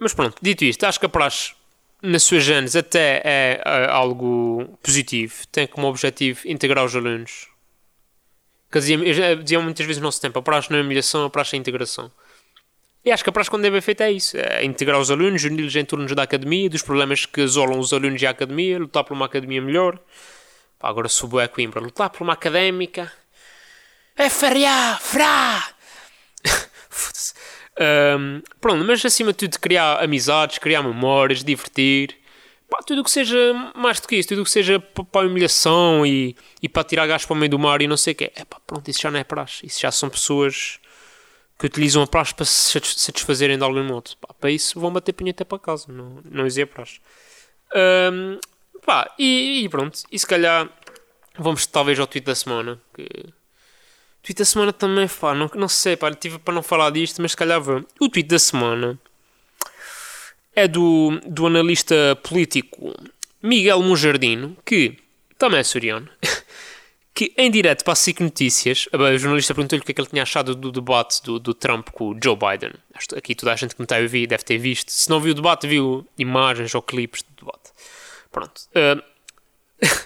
mas 0.00 0.14
pronto, 0.14 0.36
dito 0.40 0.64
isto, 0.64 0.84
acho 0.84 0.98
que 0.98 1.06
a 1.06 1.08
praxe 1.08 1.52
na 2.02 2.18
sua 2.18 2.40
gênese 2.40 2.78
até 2.78 3.20
é, 3.22 3.62
é 3.64 3.86
algo 3.90 4.78
positivo. 4.82 5.46
Tem 5.52 5.66
como 5.66 5.86
objetivo 5.86 6.40
integrar 6.46 6.84
os 6.84 6.96
alunos. 6.96 7.48
Eu 8.72 8.80
dizia, 8.80 8.96
eu 8.96 9.12
já 9.12 9.34
dizia 9.34 9.60
muitas 9.60 9.84
vezes 9.84 10.00
no 10.00 10.06
nosso 10.06 10.20
tempo, 10.20 10.38
a 10.38 10.42
praxe 10.42 10.70
não 10.70 10.78
é 10.78 10.82
humilhação, 10.82 11.24
a 11.24 11.30
praxe 11.30 11.56
é 11.56 11.58
integração. 11.58 12.10
E 13.04 13.10
acho 13.10 13.22
que 13.22 13.30
a 13.30 13.32
praxe 13.32 13.50
quando 13.50 13.62
deve 13.62 13.76
ser 13.76 13.82
feita 13.82 14.04
é 14.04 14.12
isso. 14.12 14.36
É 14.36 14.64
integrar 14.64 15.00
os 15.00 15.10
alunos, 15.10 15.44
uni-los 15.44 15.74
em 15.74 15.84
torno 15.84 16.06
da 16.14 16.22
academia, 16.22 16.68
dos 16.70 16.82
problemas 16.82 17.26
que 17.26 17.40
isolam 17.40 17.78
os 17.78 17.92
alunos 17.92 18.20
e 18.22 18.26
a 18.26 18.30
academia, 18.30 18.78
lutar 18.78 19.04
por 19.04 19.14
uma 19.14 19.26
academia 19.26 19.60
melhor. 19.60 19.98
Pá, 20.78 20.88
agora 20.88 21.08
subo 21.08 21.38
a 21.38 21.48
Coimbra, 21.48 21.80
lutar 21.80 22.10
por 22.10 22.22
uma 22.22 22.34
académica. 22.34 23.12
É 24.16 24.28
fariá, 24.28 24.98
frá! 25.00 25.74
Foda-se. 26.88 27.34
Um, 27.80 28.42
pronto, 28.60 28.84
mas 28.84 29.02
acima 29.04 29.32
de 29.32 29.38
tudo 29.38 29.58
criar 29.58 30.04
amizades, 30.04 30.58
criar 30.58 30.82
memórias, 30.82 31.42
divertir. 31.42 32.16
Pá, 32.68 32.80
tudo 32.86 33.00
o 33.00 33.04
que 33.04 33.10
seja 33.10 33.52
mais 33.74 33.98
do 33.98 34.06
que 34.06 34.16
isso, 34.16 34.28
tudo 34.28 34.42
o 34.42 34.44
que 34.44 34.50
seja 34.50 34.78
para 34.78 35.22
a 35.22 35.26
humilhação 35.26 36.04
e, 36.06 36.36
e 36.62 36.68
para 36.68 36.84
tirar 36.84 37.06
gás 37.06 37.24
para 37.24 37.34
o 37.34 37.36
meio 37.36 37.50
do 37.50 37.58
mar 37.58 37.80
e 37.82 37.88
não 37.88 37.96
sei 37.96 38.12
o 38.12 38.16
quê. 38.16 38.30
É 38.36 38.44
pá, 38.44 38.60
pronto, 38.66 38.88
isso 38.88 39.00
já 39.00 39.10
não 39.10 39.18
é 39.18 39.24
praxe. 39.24 39.66
Isso 39.66 39.80
já 39.80 39.90
são 39.90 40.10
pessoas 40.10 40.78
que 41.58 41.66
utilizam 41.66 42.02
a 42.02 42.06
praxe 42.06 42.34
para 42.34 42.44
se 42.44 42.80
satisfazerem 42.80 43.56
de 43.56 43.64
algum 43.64 43.82
modo. 43.82 44.10
Pá, 44.20 44.34
para 44.34 44.50
isso 44.50 44.78
vão 44.78 44.92
bater 44.92 45.12
punheta 45.14 45.44
para 45.44 45.58
casa, 45.58 45.86
não, 45.88 46.20
não 46.24 46.46
existe 46.46 46.66
praxe. 46.66 47.00
Um, 47.74 48.38
pá, 48.84 49.12
e, 49.18 49.64
e, 49.64 49.68
pronto, 49.68 50.00
e 50.12 50.18
se 50.18 50.26
calhar 50.26 50.68
vamos 51.38 51.66
talvez 51.66 51.98
ao 51.98 52.06
tweet 52.06 52.26
da 52.26 52.34
semana, 52.34 52.80
que 52.94 53.08
tweet 54.22 54.38
da 54.38 54.44
semana 54.44 54.72
também, 54.72 55.08
pá, 55.08 55.34
não, 55.34 55.50
não 55.54 55.68
sei, 55.68 55.96
pá, 55.96 56.12
tive 56.14 56.38
para 56.38 56.54
não 56.54 56.62
falar 56.62 56.90
disto, 56.90 57.20
mas 57.22 57.32
se 57.32 57.36
calhar. 57.36 57.60
O 58.00 58.08
tweet 58.08 58.28
da 58.28 58.38
semana 58.38 58.98
é 60.54 60.68
do, 60.68 61.18
do 61.26 61.46
analista 61.46 62.18
político 62.22 62.94
Miguel 63.42 63.82
Monjardino, 63.82 64.56
que 64.64 64.96
também 65.38 65.60
é 65.60 65.62
suriano, 65.62 66.08
que 67.14 67.32
em 67.36 67.50
direto 67.50 67.82
para 67.82 67.94
a 67.94 67.96
SIC 67.96 68.20
Notícias, 68.20 68.86
o 68.92 69.18
jornalista 69.18 69.54
perguntou-lhe 69.54 69.82
o 69.82 69.84
que 69.84 69.92
é 69.92 69.94
que 69.94 70.00
ele 70.00 70.08
tinha 70.08 70.22
achado 70.22 70.54
do 70.54 70.70
debate 70.70 71.22
do, 71.22 71.38
do 71.38 71.54
Trump 71.54 71.88
com 71.90 72.10
o 72.10 72.18
Joe 72.22 72.36
Biden. 72.36 72.72
Aqui 73.16 73.34
toda 73.34 73.52
a 73.52 73.56
gente 73.56 73.74
que 73.74 73.80
me 73.80 73.84
está 73.84 73.96
a 73.96 74.00
ouvir 74.00 74.26
deve 74.26 74.44
ter 74.44 74.58
visto. 74.58 74.90
Se 74.90 75.08
não 75.08 75.20
viu 75.20 75.32
o 75.32 75.34
debate, 75.34 75.66
viu 75.66 76.06
imagens 76.18 76.74
ou 76.74 76.82
clipes 76.82 77.22
do 77.22 77.44
debate. 77.44 77.70
Pronto. 78.30 78.60
Uh, 78.70 79.02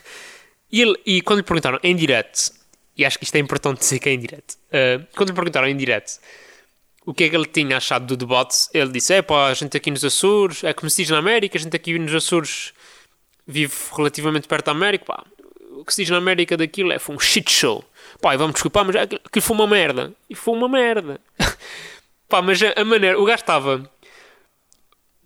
e, 0.70 0.83
ele, 0.83 0.96
e 1.05 1.20
quando 1.20 1.38
lhe 1.38 1.44
perguntaram 1.44 1.79
em 1.83 1.94
direto, 1.96 2.53
e 2.96 3.04
acho 3.04 3.18
que 3.18 3.24
isto 3.24 3.35
é 3.37 3.38
importante 3.38 3.80
dizer 3.80 3.98
que 3.98 4.09
é 4.09 4.12
em 4.12 4.18
direto, 4.18 4.52
uh, 4.52 5.07
quando 5.16 5.30
lhe 5.30 5.35
perguntaram 5.35 5.68
em 5.68 5.76
direto 5.76 6.18
o 7.07 7.12
que 7.12 7.24
é 7.24 7.28
que 7.28 7.37
ele 7.37 7.46
tinha 7.46 7.76
achado 7.76 8.07
do 8.07 8.16
debate, 8.16 8.68
ele 8.72 8.90
disse: 8.90 9.14
é 9.14 9.22
pá, 9.22 9.48
a 9.48 9.54
gente 9.54 9.76
aqui 9.76 9.90
nos 9.90 10.04
Açores, 10.04 10.64
é 10.64 10.72
como 10.72 10.88
se 10.88 11.02
diz 11.02 11.11
na 11.11 11.18
América, 11.18 11.59
a 11.59 11.61
gente 11.61 11.76
aqui 11.76 11.98
nos 11.98 12.14
Açores 12.14 12.72
vive 13.46 13.74
relativamente 13.94 14.48
perto 14.48 14.66
da 14.66 14.72
América, 14.72 15.04
pá, 15.04 15.24
o 15.74 15.85
que 15.85 15.92
se 15.92 16.02
diz 16.02 16.11
na 16.11 16.16
América 16.16 16.57
daquilo 16.57 16.92
é 16.92 16.98
foi 16.98 17.14
um 17.14 17.18
shit 17.18 17.50
show. 17.50 17.85
Pá, 18.20 18.37
vamos 18.37 18.54
desculpar, 18.54 18.85
mas 18.85 18.96
aquilo, 18.96 19.20
aquilo 19.24 19.42
foi 19.42 19.57
uma 19.57 19.66
merda. 19.66 20.12
E 20.30 20.35
foi 20.35 20.54
uma 20.54 20.68
merda. 20.68 21.20
pá, 22.28 22.40
mas 22.40 22.62
a, 22.62 22.72
a, 22.76 22.85
maneira, 22.85 23.20
o 23.20 23.24
gajo 23.24 23.42
estava. 23.42 23.90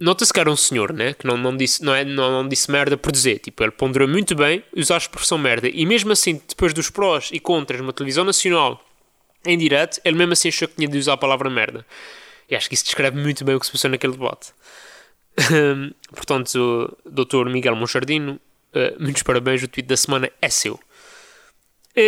Nota-se 0.01 0.33
que 0.33 0.39
era 0.39 0.51
um 0.51 0.57
senhor, 0.57 0.93
né? 0.93 1.13
Que 1.13 1.27
não, 1.27 1.37
não, 1.37 1.57
disse, 1.57 1.83
não, 1.83 1.95
é, 1.95 2.05
não, 2.05 2.31
não 2.31 2.49
disse 2.49 2.71
merda 2.71 2.97
por 2.97 3.11
dizer. 3.11 3.41
Tipo, 3.41 3.65
ele 3.65 3.73
ponderou 3.73 4.07
muito 4.07 4.35
bem 4.35 4.63
usar 4.77 4.95
a 4.95 4.99
expressão 4.99 5.37
merda. 5.37 5.69
E 5.69 5.85
mesmo 5.85 6.13
assim, 6.13 6.41
depois 6.49 6.73
dos 6.73 6.89
prós 6.89 7.31
e 7.33 7.41
contras 7.41 7.81
numa 7.81 7.93
televisão 7.93 8.25
nacional 8.25 8.85
em 9.45 9.59
direto, 9.59 10.01
ele 10.05 10.17
mesmo 10.17 10.33
assim 10.33 10.49
achou 10.49 10.69
que 10.69 10.77
tinha 10.77 10.89
de 10.89 10.99
usar 10.99 11.15
a 11.15 11.17
palavra 11.17 11.51
merda. 11.51 11.85
E 12.49 12.55
acho 12.55 12.69
que 12.69 12.75
isso 12.75 12.85
descreve 12.85 13.21
muito 13.21 13.45
bem 13.45 13.57
o 13.57 13.61
que 13.61 13.67
se 13.67 13.73
passou 13.73 13.91
naquele 13.91 14.13
debate. 14.13 14.53
Portanto, 16.15 16.99
o 17.05 17.11
Dr. 17.11 17.49
Miguel 17.51 17.75
Monchardino, 17.75 18.41
uh, 18.73 19.03
muitos 19.03 19.23
parabéns, 19.23 19.63
o 19.63 19.69
tweet 19.69 19.87
da 19.87 19.97
semana 19.97 20.31
é 20.41 20.49
seu. 20.49 20.75
Uh, 20.75 20.81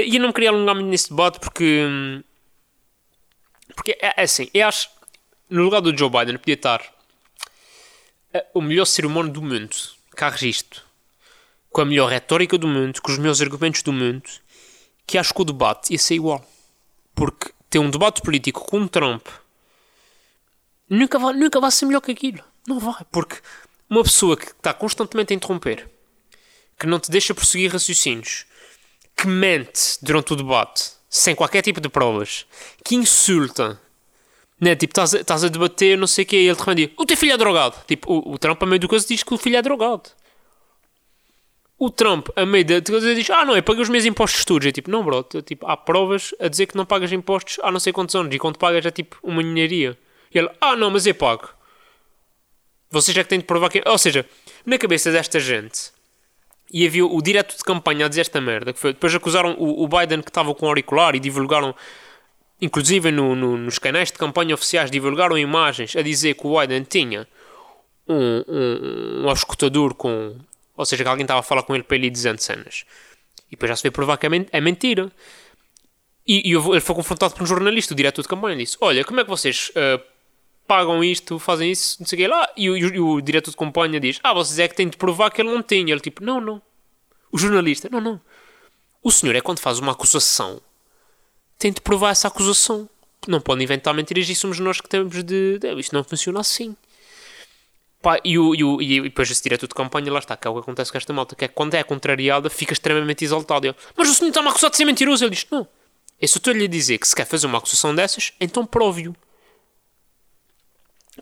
e 0.06 0.16
eu 0.16 0.22
não 0.22 0.32
queria 0.32 0.50
alongar 0.50 0.74
muito 0.76 0.88
nesse 0.88 1.10
debate 1.10 1.40
porque. 1.40 1.84
Porque 3.74 3.92
é, 4.00 4.14
é 4.16 4.22
assim, 4.22 4.48
eu 4.54 4.66
acho. 4.66 4.88
No 5.48 5.64
lugar 5.64 5.80
do 5.80 5.96
Joe 5.96 6.08
Biden 6.08 6.38
podia 6.38 6.54
estar 6.54 6.80
o 8.54 8.60
melhor 8.60 8.84
ser 8.84 9.04
humano 9.04 9.28
do 9.28 9.42
mundo, 9.42 9.76
cá 10.12 10.28
registro, 10.28 10.82
com 11.70 11.80
a 11.80 11.84
melhor 11.84 12.10
retórica 12.10 12.56
do 12.56 12.68
mundo, 12.68 13.00
com 13.00 13.10
os 13.10 13.18
melhores 13.18 13.40
argumentos 13.40 13.82
do 13.82 13.92
mundo, 13.92 14.28
que 15.06 15.18
acho 15.18 15.34
que 15.34 15.42
o 15.42 15.44
debate 15.44 15.92
ia 15.92 15.98
ser 15.98 16.14
igual. 16.14 16.44
Porque 17.14 17.50
ter 17.68 17.78
um 17.78 17.90
debate 17.90 18.22
político 18.22 18.64
com 18.66 18.86
Trump 18.86 19.26
nunca 20.88 21.18
vai, 21.18 21.32
nunca 21.34 21.60
vai 21.60 21.70
ser 21.70 21.86
melhor 21.86 22.00
que 22.00 22.12
aquilo. 22.12 22.42
Não 22.66 22.78
vai, 22.78 23.04
porque 23.10 23.36
uma 23.88 24.02
pessoa 24.02 24.36
que 24.36 24.46
está 24.46 24.72
constantemente 24.72 25.32
a 25.32 25.36
interromper, 25.36 25.88
que 26.78 26.86
não 26.86 27.00
te 27.00 27.10
deixa 27.10 27.34
prosseguir 27.34 27.72
raciocínios, 27.72 28.46
que 29.16 29.26
mente 29.26 29.98
durante 30.00 30.32
o 30.32 30.36
debate, 30.36 30.92
sem 31.08 31.34
qualquer 31.34 31.62
tipo 31.62 31.80
de 31.80 31.88
provas, 31.88 32.46
que 32.84 32.94
insulta, 32.94 33.80
né? 34.60 34.76
Tipo, 34.76 35.00
estás 35.00 35.44
a, 35.44 35.46
a 35.46 35.50
debater, 35.50 35.96
não 35.96 36.06
sei 36.06 36.24
o 36.24 36.26
que, 36.26 36.36
e 36.36 36.46
ele 36.46 36.56
te 36.56 36.74
diz: 36.74 36.90
O 36.96 37.06
teu 37.06 37.16
filho 37.16 37.32
é 37.32 37.36
drogado. 37.36 37.76
Tipo, 37.86 38.12
o, 38.12 38.34
o 38.34 38.38
Trump, 38.38 38.62
a 38.62 38.66
meio 38.66 38.78
do 38.78 38.88
coisa, 38.88 39.06
diz 39.06 39.22
que 39.22 39.32
o 39.32 39.38
filho 39.38 39.56
é 39.56 39.62
drogado. 39.62 40.10
O 41.78 41.88
Trump, 41.88 42.28
a 42.36 42.44
meio 42.44 42.64
da 42.64 42.82
coisa, 42.82 43.14
diz: 43.14 43.30
Ah, 43.30 43.44
não, 43.44 43.56
eu 43.56 43.62
paguei 43.62 43.82
os 43.82 43.88
meus 43.88 44.04
impostos 44.04 44.44
todos. 44.44 44.66
É 44.66 44.72
tipo, 44.72 44.90
não, 44.90 45.02
bro, 45.02 45.22
tipo, 45.42 45.66
há 45.66 45.76
provas 45.76 46.34
a 46.38 46.46
dizer 46.46 46.66
que 46.66 46.76
não 46.76 46.84
pagas 46.84 47.10
impostos 47.10 47.58
há 47.62 47.72
não 47.72 47.80
sei 47.80 47.92
quantos 47.92 48.14
anos, 48.14 48.34
e 48.34 48.38
quando 48.38 48.58
pagas 48.58 48.84
é 48.84 48.90
tipo 48.90 49.16
uma 49.22 49.42
ninharia. 49.42 49.98
E 50.32 50.38
ele: 50.38 50.50
Ah, 50.60 50.76
não, 50.76 50.90
mas 50.90 51.06
eu 51.06 51.14
pago. 51.14 51.48
Vocês 52.90 53.16
é 53.16 53.22
que 53.22 53.30
têm 53.30 53.38
de 53.38 53.46
provar 53.46 53.70
que. 53.70 53.82
Ou 53.86 53.96
seja, 53.96 54.26
na 54.66 54.76
cabeça 54.76 55.10
desta 55.10 55.40
gente. 55.40 55.90
E 56.72 56.86
havia 56.86 57.04
o 57.04 57.20
direto 57.20 57.56
de 57.56 57.64
campanha 57.64 58.06
a 58.06 58.08
dizer 58.08 58.20
esta 58.20 58.40
merda. 58.40 58.72
Que 58.72 58.78
foi, 58.78 58.92
depois 58.92 59.12
acusaram 59.14 59.56
o, 59.58 59.82
o 59.82 59.88
Biden 59.88 60.22
que 60.22 60.30
estava 60.30 60.54
com 60.54 60.66
auricular 60.66 61.16
e 61.16 61.20
divulgaram. 61.20 61.74
Inclusive 62.60 63.10
no, 63.10 63.34
no, 63.34 63.56
nos 63.56 63.78
canais 63.78 64.12
de 64.12 64.18
campanha 64.18 64.54
oficiais 64.54 64.90
divulgaram 64.90 65.38
imagens 65.38 65.96
a 65.96 66.02
dizer 66.02 66.34
que 66.34 66.46
o 66.46 66.58
Biden 66.58 66.84
tinha 66.84 67.26
um, 68.06 68.44
um, 68.48 69.30
um 69.30 69.94
com. 69.94 70.36
Ou 70.76 70.84
seja, 70.84 71.02
que 71.02 71.08
alguém 71.08 71.24
estava 71.24 71.40
a 71.40 71.42
falar 71.42 71.62
com 71.62 71.74
ele 71.74 71.84
para 71.84 71.96
ele 71.96 72.10
dizendo 72.10 72.38
cenas. 72.38 72.84
E 73.48 73.50
depois 73.52 73.68
já 73.68 73.76
se 73.76 73.82
veio 73.82 73.92
provar 73.92 74.16
que 74.16 74.26
é, 74.26 74.60
mentira. 74.60 75.10
E, 76.26 76.50
e 76.50 76.54
ele 76.54 76.80
foi 76.80 76.94
confrontado 76.94 77.34
por 77.34 77.42
um 77.42 77.46
jornalista, 77.46 77.92
o 77.92 77.96
diretor 77.96 78.22
de 78.22 78.28
campanha, 78.28 78.56
disse: 78.56 78.76
Olha, 78.80 79.04
como 79.04 79.20
é 79.20 79.24
que 79.24 79.30
vocês 79.30 79.70
uh, 79.70 80.02
pagam 80.66 81.02
isto, 81.02 81.38
fazem 81.38 81.70
isso, 81.70 81.96
não 81.98 82.06
sei 82.06 82.16
o 82.16 82.22
que 82.22 82.28
lá. 82.28 82.48
E 82.56 82.70
o, 82.70 82.76
e 82.76 83.00
o, 83.00 83.20
diretor 83.20 83.50
de 83.50 83.56
companhia 83.56 83.98
diz: 83.98 84.20
Ah, 84.22 84.32
vocês 84.32 84.58
é 84.58 84.68
que 84.68 84.74
têm 84.74 84.88
de 84.88 84.96
provar 84.96 85.30
que 85.30 85.42
ele 85.42 85.50
não 85.50 85.62
tem. 85.62 85.90
Ele 85.90 86.00
tipo: 86.00 86.22
Não, 86.22 86.40
não. 86.40 86.62
O 87.32 87.38
jornalista: 87.38 87.88
Não, 87.90 88.00
não. 88.00 88.20
O 89.02 89.10
senhor 89.10 89.34
é 89.34 89.40
quando 89.40 89.58
faz 89.58 89.78
uma 89.78 89.92
acusação, 89.92 90.60
tem 91.60 91.70
de 91.70 91.80
provar 91.80 92.10
essa 92.10 92.26
acusação. 92.26 92.88
Não 93.28 93.40
pode 93.40 93.62
inventar 93.62 93.92
mentiras 93.94 94.28
e 94.28 94.34
somos 94.34 94.58
nós 94.58 94.80
que 94.80 94.88
temos 94.88 95.22
de. 95.22 95.58
de 95.58 95.74
isto 95.78 95.94
não 95.94 96.02
funciona 96.02 96.40
assim. 96.40 96.74
Pá, 98.00 98.18
e, 98.24 98.38
o, 98.38 98.54
e, 98.54 98.64
o, 98.64 98.80
e 98.80 99.02
depois 99.02 99.30
esse 99.30 99.42
diretor 99.42 99.68
de 99.68 99.74
campanha, 99.74 100.10
lá 100.10 100.18
está, 100.18 100.34
que 100.34 100.48
é 100.48 100.50
o 100.50 100.54
que 100.54 100.60
acontece 100.60 100.90
com 100.90 100.96
esta 100.96 101.12
malta, 101.12 101.36
que 101.36 101.44
é 101.44 101.48
quando 101.48 101.74
é 101.74 101.82
contrariada, 101.82 102.48
fica 102.48 102.72
extremamente 102.72 103.22
exaltado. 103.22 103.76
Mas 103.94 104.08
o 104.08 104.14
senhor 104.14 104.30
está-me 104.30 104.48
acusado 104.48 104.70
de 104.70 104.78
ser 104.78 104.86
mentiroso. 104.86 105.22
Ele 105.22 105.34
diz: 105.34 105.46
Não. 105.50 105.68
Eu 106.18 106.24
estou-lhe 106.24 106.64
a 106.64 106.68
dizer 106.68 106.98
que 106.98 107.06
se 107.06 107.14
quer 107.14 107.26
fazer 107.26 107.46
uma 107.46 107.58
acusação 107.58 107.94
dessas, 107.94 108.32
então 108.40 108.64
prove-o. 108.64 109.14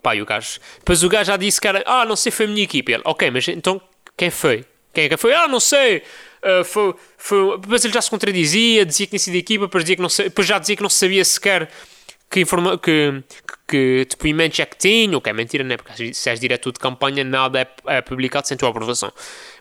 Pá, 0.00 0.14
e 0.14 0.22
o 0.22 0.26
gajo. 0.26 0.60
Depois 0.78 1.02
o 1.02 1.08
gajo 1.08 1.26
já 1.26 1.36
disse 1.36 1.60
que 1.60 1.66
era. 1.66 1.82
Ah, 1.84 2.04
não 2.04 2.14
sei, 2.14 2.30
foi 2.30 2.46
a 2.46 2.48
minha 2.48 2.62
equipe. 2.62 2.92
Ele, 2.92 3.02
ok, 3.04 3.28
mas 3.30 3.48
então 3.48 3.80
quem 4.16 4.30
foi? 4.30 4.64
Quem 4.92 5.04
é 5.04 5.08
que 5.08 5.16
foi? 5.16 5.34
Ah, 5.34 5.48
não 5.48 5.58
sei. 5.58 6.04
Uh, 6.42 6.64
foi, 6.64 6.94
foi... 7.16 7.58
Depois 7.58 7.84
ele 7.84 7.94
já 7.94 8.02
se 8.02 8.10
contradizia, 8.10 8.84
dizia 8.84 9.06
que 9.06 9.10
tinha 9.10 9.18
sido 9.18 9.34
equipa, 9.36 9.66
depois, 9.66 9.84
dizia 9.84 9.96
que 9.96 10.02
não, 10.02 10.08
depois 10.08 10.46
já 10.46 10.58
dizia 10.58 10.76
que 10.76 10.82
não 10.82 10.90
sabia 10.90 11.24
sequer 11.24 11.70
que, 12.30 12.40
informa... 12.40 12.78
que, 12.78 13.22
que, 13.46 13.56
que 13.66 14.06
depoimentos 14.10 14.58
é 14.60 14.66
que 14.66 14.76
tinha, 14.76 15.16
o 15.16 15.20
que 15.20 15.30
é 15.30 15.32
mentira, 15.32 15.64
né? 15.64 15.76
Porque 15.76 16.14
se 16.14 16.30
és 16.30 16.40
diretor 16.40 16.72
de 16.72 16.78
campanha, 16.78 17.24
nada 17.24 17.60
é, 17.60 17.68
é 17.86 18.00
publicado 18.00 18.46
sem 18.46 18.56
tua 18.56 18.70
aprovação. 18.70 19.12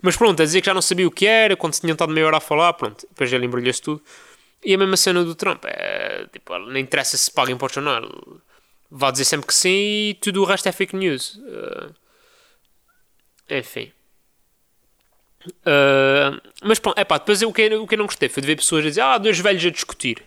Mas 0.02 0.16
pronto, 0.16 0.42
a 0.42 0.46
dizer 0.46 0.62
que 0.62 0.68
já 0.68 0.74
não 0.74 0.82
sabia 0.82 1.08
o 1.08 1.12
que 1.12 1.26
era, 1.26 1.56
quando 1.56 1.74
se 1.74 1.82
tinham 1.82 1.94
estado 1.94 2.12
meia 2.12 2.28
hora 2.28 2.38
a 2.38 2.42
falar, 2.42 2.74
pronto, 2.74 3.08
depois 3.10 3.32
ele 3.32 3.46
embrulhou-se 3.46 3.82
tudo. 3.82 4.02
E 4.64 4.74
a 4.74 4.78
mesma 4.78 4.98
cena 4.98 5.24
do 5.24 5.36
Trump, 5.36 5.64
é, 5.66 6.26
tipo, 6.32 6.58
não 6.58 6.78
interessa 6.78 7.16
se 7.16 7.32
paga 7.32 7.52
impostos 7.52 7.78
ou 7.78 7.84
não 7.84 8.42
vá 8.90 9.12
dizer 9.12 9.26
sempre 9.26 9.48
que 9.48 9.54
sim 9.54 10.10
e 10.10 10.18
tudo 10.22 10.42
o 10.42 10.46
resto 10.46 10.68
é 10.68 10.72
fake 10.72 10.96
news. 10.96 11.36
Uh, 11.36 11.94
enfim. 13.50 13.92
Uh, 15.48 16.42
mas 16.64 16.80
pronto, 16.80 17.00
é 17.00 17.04
pá, 17.04 17.18
depois 17.18 17.42
o 17.42 17.54
que, 17.54 17.68
o 17.76 17.88
que 17.88 17.96
eu 17.96 18.00
não 18.00 18.06
gostei 18.06 18.30
foi 18.30 18.42
de 18.42 18.48
ver 18.48 18.56
pessoas 18.56 18.86
a 18.86 18.90
dizer 18.90 19.02
ah, 19.02 19.18
dois 19.18 19.40
velhos 19.40 19.66
a 19.66 19.70
discutir. 19.70 20.24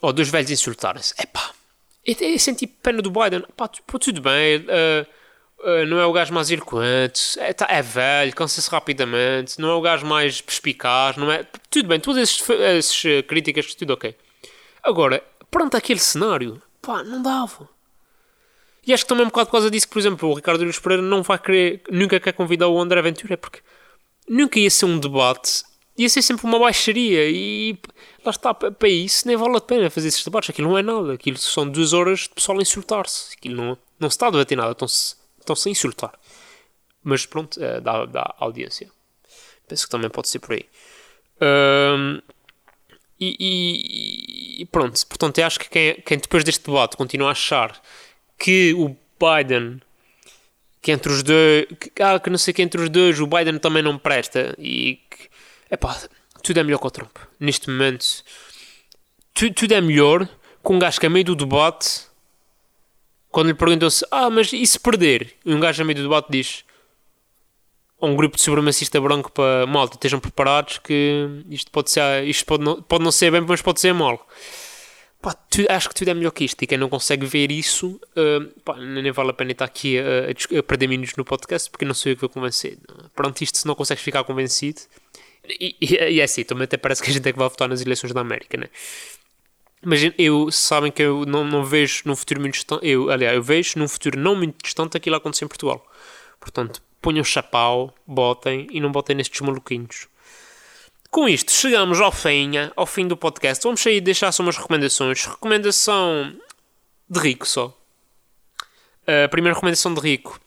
Ou 0.00 0.12
dois 0.12 0.28
velhos 0.28 0.50
a 0.50 0.52
insultarem-se. 0.52 1.14
É 1.18 1.26
pá, 1.26 1.50
eu, 2.04 2.14
eu, 2.20 2.38
senti 2.38 2.66
pena 2.66 3.02
do 3.02 3.10
Biden. 3.10 3.44
Pá, 3.56 3.68
tudo 3.68 4.20
bem, 4.20 4.58
uh, 4.58 5.06
uh, 5.68 5.86
não 5.86 5.98
é 5.98 6.06
o 6.06 6.12
gajo 6.12 6.32
mais 6.32 6.50
eloquente, 6.50 7.38
é, 7.38 7.52
tá, 7.52 7.66
é 7.68 7.82
velho, 7.82 8.34
cansa-se 8.34 8.70
rapidamente, 8.70 9.60
não 9.60 9.70
é 9.70 9.74
o 9.74 9.80
gajo 9.80 10.06
mais 10.06 10.40
perspicaz, 10.40 11.16
não 11.16 11.30
é. 11.30 11.44
Tudo 11.70 11.88
bem, 11.88 12.00
todas 12.00 12.42
essas 12.48 13.02
críticas, 13.26 13.74
tudo 13.74 13.94
ok. 13.94 14.16
Agora, 14.82 15.22
pronto, 15.50 15.76
aquele 15.76 16.00
cenário, 16.00 16.62
Pá, 16.88 17.02
não 17.02 17.22
dava. 17.22 17.68
E 18.88 18.94
acho 18.94 19.04
que 19.04 19.08
também 19.10 19.24
um 19.24 19.28
bocado 19.28 19.48
por 19.48 19.52
causa 19.52 19.70
disso 19.70 19.86
por 19.86 19.98
exemplo, 19.98 20.30
o 20.30 20.34
Ricardo 20.34 20.62
Luís 20.62 20.78
Pereira 20.78 21.02
não 21.02 21.22
vai 21.22 21.38
querer, 21.38 21.82
nunca 21.90 22.18
quer 22.18 22.32
convidar 22.32 22.68
o 22.68 22.80
André 22.80 23.02
Ventura, 23.02 23.36
porque 23.36 23.60
nunca 24.26 24.58
ia 24.58 24.70
ser 24.70 24.86
um 24.86 24.98
debate, 24.98 25.62
ia 25.98 26.08
ser 26.08 26.22
sempre 26.22 26.46
uma 26.46 26.58
baixaria 26.58 27.28
e 27.28 27.78
lá 28.24 28.30
está, 28.30 28.54
para 28.54 28.88
isso 28.88 29.28
nem 29.28 29.36
vale 29.36 29.58
a 29.58 29.60
pena 29.60 29.90
fazer 29.90 30.08
esses 30.08 30.24
debates, 30.24 30.48
aquilo 30.48 30.70
não 30.70 30.78
é 30.78 30.82
nada, 30.82 31.12
aquilo 31.12 31.36
são 31.36 31.68
duas 31.68 31.92
horas 31.92 32.20
de 32.20 32.30
pessoal 32.30 32.58
a 32.58 32.62
insultar-se, 32.62 33.34
aquilo 33.36 33.56
não, 33.56 33.78
não 34.00 34.08
se 34.08 34.16
está 34.16 34.28
a 34.28 34.30
debater 34.30 34.56
nada, 34.56 34.72
estão-se 34.72 35.16
estão 35.38 35.54
-se 35.54 35.68
a 35.68 35.72
insultar. 35.72 36.18
Mas 37.04 37.26
pronto, 37.26 37.62
é, 37.62 37.82
dá, 37.82 38.06
dá 38.06 38.34
audiência. 38.38 38.90
Penso 39.68 39.84
que 39.84 39.90
também 39.90 40.08
pode 40.08 40.28
ser 40.28 40.38
por 40.38 40.54
aí. 40.54 40.64
Um, 41.42 42.22
e, 43.20 43.36
e, 43.38 44.62
e, 44.62 44.66
pronto, 44.66 45.06
portanto, 45.06 45.38
eu 45.38 45.46
acho 45.46 45.60
que 45.60 45.68
quem, 45.68 45.94
quem, 46.00 46.18
depois 46.18 46.42
deste 46.42 46.64
debate 46.64 46.96
continua 46.96 47.28
a 47.28 47.32
achar 47.32 47.80
que 48.38 48.74
o 48.74 48.96
Biden, 49.18 49.80
que 50.80 50.92
entre 50.92 51.10
os 51.10 51.22
dois, 51.22 51.66
que, 51.80 52.02
ah, 52.02 52.18
que 52.20 52.30
não 52.30 52.38
sei 52.38 52.54
que 52.54 52.62
entre 52.62 52.80
os 52.80 52.88
dois 52.88 53.18
o 53.20 53.26
Biden 53.26 53.58
também 53.58 53.82
não 53.82 53.98
presta 53.98 54.54
e 54.58 55.00
que, 55.10 55.28
epá, 55.70 55.98
tudo 56.42 56.60
é 56.60 56.62
melhor 56.62 56.78
que 56.78 56.86
o 56.86 56.90
Trump. 56.90 57.16
Neste 57.40 57.68
momento, 57.68 58.06
tu, 59.34 59.52
tudo 59.52 59.72
é 59.74 59.80
melhor 59.80 60.28
com 60.62 60.76
um 60.76 60.78
gajo 60.78 61.00
que 61.00 61.06
a 61.06 61.10
meio 61.10 61.24
do 61.24 61.34
debate, 61.34 62.02
quando 63.30 63.48
lhe 63.48 63.54
perguntam-se, 63.54 64.06
ah, 64.10 64.30
mas 64.30 64.52
e 64.52 64.66
se 64.66 64.78
perder? 64.78 65.34
E 65.44 65.52
um 65.52 65.60
gajo 65.60 65.82
a 65.82 65.84
meio 65.84 65.96
do 65.96 66.02
debate 66.02 66.28
diz, 66.30 66.64
ou 67.98 68.10
um 68.10 68.16
grupo 68.16 68.36
de 68.36 68.42
supremacista 68.42 69.00
branco 69.00 69.30
para 69.32 69.66
malta, 69.66 69.96
estejam 69.96 70.20
preparados 70.20 70.78
que 70.78 71.42
isto 71.50 71.70
pode 71.70 71.90
ser, 71.90 72.24
isto 72.24 72.46
pode 72.46 72.62
não, 72.62 72.80
pode 72.80 73.02
não 73.02 73.10
ser 73.10 73.30
bem, 73.32 73.40
mas 73.40 73.60
pode 73.60 73.80
ser 73.80 73.92
mal. 73.92 74.24
Pá, 75.20 75.34
tu, 75.34 75.64
acho 75.68 75.88
que 75.88 75.94
tudo 75.96 76.10
é 76.10 76.14
melhor 76.14 76.30
que 76.30 76.44
isto 76.44 76.62
e 76.62 76.66
quem 76.66 76.78
não 76.78 76.88
consegue 76.88 77.26
ver 77.26 77.50
isso, 77.50 78.00
uh, 78.16 78.60
pá, 78.60 78.76
nem 78.76 79.10
vale 79.10 79.30
a 79.30 79.32
pena 79.32 79.50
estar 79.50 79.64
aqui 79.64 79.98
a, 79.98 80.02
a, 80.02 80.58
a 80.58 80.62
perder 80.62 80.86
minutos 80.86 81.16
no 81.16 81.24
podcast 81.24 81.68
porque 81.70 81.84
não 81.84 81.92
sou 81.92 82.12
eu 82.12 82.16
que 82.16 82.20
vou 82.20 82.30
convencer. 82.30 82.78
Pronto, 83.14 83.42
isto 83.42 83.58
se 83.58 83.66
não 83.66 83.74
consegues 83.74 84.02
ficar 84.02 84.22
convencido, 84.22 84.80
e, 85.48 85.74
e, 85.80 85.94
e 85.94 86.20
é 86.20 86.22
assim, 86.24 86.44
também 86.44 86.64
até 86.64 86.76
parece 86.76 87.02
que 87.02 87.10
a 87.10 87.12
gente 87.12 87.28
é 87.28 87.32
que 87.32 87.38
vai 87.38 87.48
votar 87.48 87.68
nas 87.68 87.80
eleições 87.80 88.12
da 88.12 88.20
América, 88.20 88.56
né? 88.56 88.68
Mas 89.82 90.00
eu, 90.18 90.50
sabem 90.50 90.90
que 90.90 91.02
eu 91.02 91.24
não, 91.24 91.44
não 91.44 91.64
vejo 91.64 92.02
num 92.04 92.16
futuro 92.16 92.40
muito 92.40 92.54
distante, 92.54 92.86
eu, 92.86 93.10
aliás, 93.10 93.36
eu 93.36 93.42
vejo 93.42 93.78
num 93.78 93.86
futuro 93.88 94.18
não 94.18 94.34
muito 94.34 94.62
distante 94.62 94.96
aquilo 94.96 95.14
a 95.14 95.18
acontecer 95.18 95.44
em 95.44 95.48
Portugal. 95.48 95.84
Portanto, 96.40 96.82
ponham 97.00 97.24
chapéu, 97.24 97.92
botem 98.06 98.66
e 98.70 98.80
não 98.80 98.90
botem 98.90 99.14
nestes 99.16 99.40
maluquinhos. 99.40 100.08
Com 101.10 101.26
isto, 101.26 101.50
chegamos 101.50 102.00
ao 102.00 102.12
fim, 102.12 102.52
ao 102.76 102.84
fim 102.84 103.08
do 103.08 103.16
podcast. 103.16 103.64
Vamos 103.64 103.80
sair 103.80 104.00
deixar 104.00 104.30
só 104.30 104.42
umas 104.42 104.58
recomendações. 104.58 105.24
Recomendação 105.24 106.36
de 107.08 107.18
rico 107.18 107.48
só. 107.48 107.74
A 109.24 109.28
primeira 109.28 109.54
recomendação 109.54 109.94
de 109.94 110.00
rico. 110.00 110.38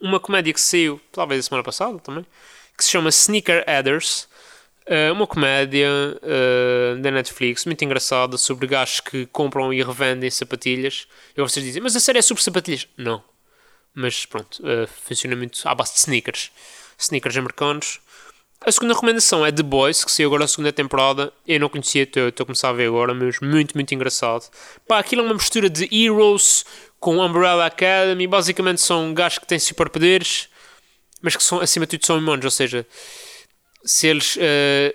Uma 0.00 0.18
comédia 0.18 0.52
que 0.52 0.60
saiu, 0.60 1.00
talvez 1.12 1.38
a 1.38 1.48
semana 1.48 1.62
passada 1.62 1.98
também, 2.00 2.26
que 2.76 2.82
se 2.82 2.90
chama 2.90 3.10
Sneaker 3.10 3.64
Adders. 3.66 4.28
Uh, 4.88 5.12
uma 5.12 5.26
comédia 5.26 5.88
da 7.00 7.10
Netflix 7.10 7.64
muito 7.64 7.84
engraçada 7.84 8.36
sobre 8.36 8.66
gajos 8.66 9.00
que 9.00 9.26
compram 9.26 9.72
e 9.72 9.82
revendem 9.82 10.30
sapatilhas. 10.30 11.06
E 11.36 11.40
vocês 11.40 11.64
dizem, 11.64 11.80
mas 11.80 11.94
a 11.94 12.00
série 12.00 12.18
é 12.18 12.22
sobre 12.22 12.42
sapatilhas? 12.42 12.88
Não. 12.96 13.22
Mas 13.94 14.26
pronto, 14.26 14.62
funciona 15.04 15.36
muito 15.36 15.60
à 15.66 15.74
base 15.74 15.92
de 15.92 16.00
sneakers. 16.00 16.50
Sneakers 16.98 17.36
americanos. 17.36 18.00
A 18.64 18.72
segunda 18.72 18.94
recomendação 18.94 19.44
é 19.44 19.52
The 19.52 19.62
Boys, 19.62 20.04
que 20.04 20.10
saiu 20.10 20.28
agora 20.28 20.44
a 20.44 20.48
segunda 20.48 20.72
temporada. 20.72 21.32
Eu 21.46 21.60
não 21.60 21.68
conhecia, 21.68 22.02
estou 22.02 22.28
a 22.28 22.46
começar 22.46 22.70
a 22.70 22.72
ver 22.72 22.88
agora, 22.88 23.14
mas 23.14 23.38
muito, 23.40 23.74
muito 23.74 23.94
engraçado. 23.94 24.50
Pá, 24.88 24.98
aquilo 24.98 25.22
é 25.22 25.24
uma 25.24 25.34
mistura 25.34 25.70
de 25.70 25.88
Heroes 25.94 26.64
com 26.98 27.18
Umbrella 27.18 27.66
Academy. 27.66 28.26
Basicamente 28.26 28.80
são 28.80 29.14
gajos 29.14 29.38
que 29.38 29.46
têm 29.46 29.58
superpoderes, 29.58 30.48
mas 31.20 31.36
que 31.36 31.44
são, 31.44 31.60
acima 31.60 31.86
de 31.86 31.90
tudo 31.90 32.06
são 32.06 32.18
humanos, 32.18 32.44
ou 32.44 32.50
seja 32.50 32.86
se 33.86 34.08
eles 34.08 34.36
uh, 34.36 34.40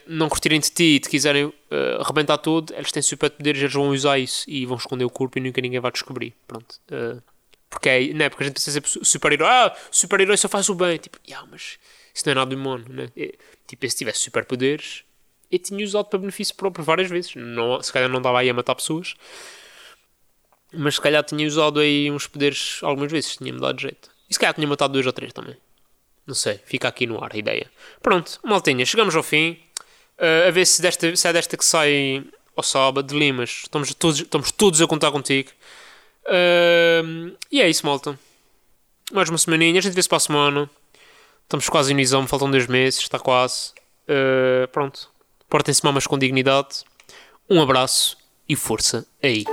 não 0.06 0.28
curtirem 0.28 0.60
de 0.60 0.70
ti 0.70 0.84
e 0.84 1.00
te 1.00 1.10
quiserem 1.10 1.46
uh, 1.46 1.54
arrebentar 2.02 2.38
tudo, 2.38 2.74
eles 2.76 2.92
têm 2.92 3.02
superpoderes, 3.02 3.62
eles 3.62 3.74
vão 3.74 3.90
usar 3.90 4.20
isso 4.20 4.44
e 4.50 4.66
vão 4.66 4.76
esconder 4.76 5.06
o 5.06 5.10
corpo 5.10 5.38
e 5.38 5.42
nunca 5.42 5.62
ninguém 5.62 5.80
vai 5.80 5.92
descobrir. 5.92 6.36
Pronto. 6.46 6.76
Uh, 6.92 7.22
porque 7.70 7.88
é, 7.88 8.14
não 8.14 8.26
é 8.26 8.30
porque 8.30 8.44
a 8.44 8.48
gente 8.48 8.56
precisa 8.56 8.82
ser 8.82 9.06
super-herói. 9.06 9.48
Ah, 9.48 9.74
super-herói 9.90 10.36
só 10.36 10.50
faz 10.50 10.68
o 10.68 10.76
bem. 10.76 10.98
Tipo, 10.98 11.18
yeah, 11.26 11.48
mas 11.50 11.80
isso 12.14 12.24
não 12.26 12.32
é 12.32 12.36
nada 12.36 12.56
humano, 12.56 12.86
né? 12.90 13.10
É, 13.16 13.34
tipo, 13.68 13.90
se 13.90 13.98
tivesse 13.98 14.20
superpoderes, 14.20 15.04
eu 15.52 15.60
tinha 15.60 15.84
usado 15.84 16.06
para 16.06 16.20
benefício 16.20 16.56
próprio 16.56 16.84
várias 16.84 17.10
vezes. 17.10 17.36
Não, 17.36 17.82
se 17.82 17.92
calhar 17.92 18.10
não 18.10 18.22
dava 18.22 18.40
aí 18.40 18.50
a 18.50 18.54
matar 18.54 18.76
pessoas, 18.76 19.16
mas 20.74 20.96
se 20.96 21.02
calhar 21.02 21.24
tinha 21.24 21.46
usado 21.46 21.80
aí 21.80 22.10
uns 22.10 22.28
poderes 22.28 22.80
algumas 22.82 23.12
vezes, 23.12 23.36
tinha-me 23.36 23.60
dado 23.60 23.80
jeito. 23.80 24.10
E 24.30 24.34
se 24.34 24.40
calhar 24.40 24.54
tinha 24.54 24.68
matado 24.68 24.94
dois 24.94 25.06
ou 25.06 25.12
três 25.12 25.34
também. 25.34 25.58
Não 26.26 26.36
sei, 26.36 26.60
fica 26.66 26.88
aqui 26.88 27.06
no 27.06 27.22
ar 27.22 27.32
a 27.34 27.38
ideia. 27.38 27.70
Pronto, 28.02 28.40
maltinha, 28.44 28.86
chegamos 28.86 29.16
ao 29.16 29.24
fim. 29.24 29.58
Uh, 30.18 30.48
a 30.48 30.52
ver 30.52 30.66
se, 30.66 30.82
desta, 30.82 31.14
se 31.16 31.28
é 31.28 31.34
desta 31.34 31.58
que 31.58 31.66
sai 31.66 32.24
ao 32.56 32.64
sábado 32.64 33.08
de 33.08 33.18
Limas. 33.18 33.64
Estamos 33.64 33.94
todos, 33.94 34.20
estamos 34.20 34.52
todos 34.52 34.82
a 34.82 34.88
contar 34.88 35.12
contigo. 35.12 35.50
Uh, 36.26 37.36
e 37.52 37.62
é 37.62 37.70
isso, 37.70 37.86
malta. 37.86 38.18
Mais 39.12 39.28
uma 39.28 39.38
semaninha, 39.38 39.80
a 39.80 39.82
gente 39.82 39.94
vê-se 39.94 40.08
para 40.08 40.18
a 40.18 40.22
semana. 40.22 40.70
Estamos 41.52 41.68
quase 41.68 41.94
no 41.94 42.00
exame, 42.00 42.30
faltam 42.30 42.50
dois 42.50 42.66
meses, 42.66 43.02
está 43.02 43.20
quase. 43.20 43.74
Uh, 44.08 44.70
pronto. 44.72 45.10
Portem-se 45.50 45.84
mamas 45.84 46.08
com 46.08 46.18
dignidade. 46.18 46.86
Um 47.50 47.62
abraço 47.62 48.18
e 48.48 48.56
força 48.56 49.06
aí. 49.22 49.44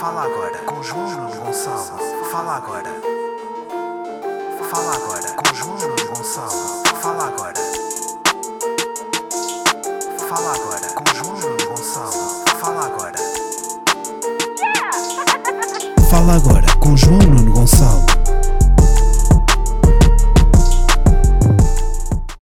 Fala 0.00 0.24
agora 0.24 0.58
com 0.64 0.82
João 0.82 1.30
Gonçalo. 1.30 2.26
Fala 2.28 2.56
agora. 2.56 2.90
Fala 4.68 4.96
agora 4.96 5.32
com 5.34 5.54
João 5.54 5.78
Gonçalo. 6.08 6.82
Fala 7.00 7.28
agora. 7.28 7.60
Fala 10.28 10.54
agora 10.56 10.88
com 10.92 11.04
João 11.14 11.56
Gonçalo. 11.68 12.44
Fala 12.58 12.86
agora. 12.86 13.18
Fala 16.10 16.34
agora 16.34 16.66
com 16.80 16.96
João 16.96 17.18
Nuno 17.18 17.52
Gonçalo. 17.52 18.11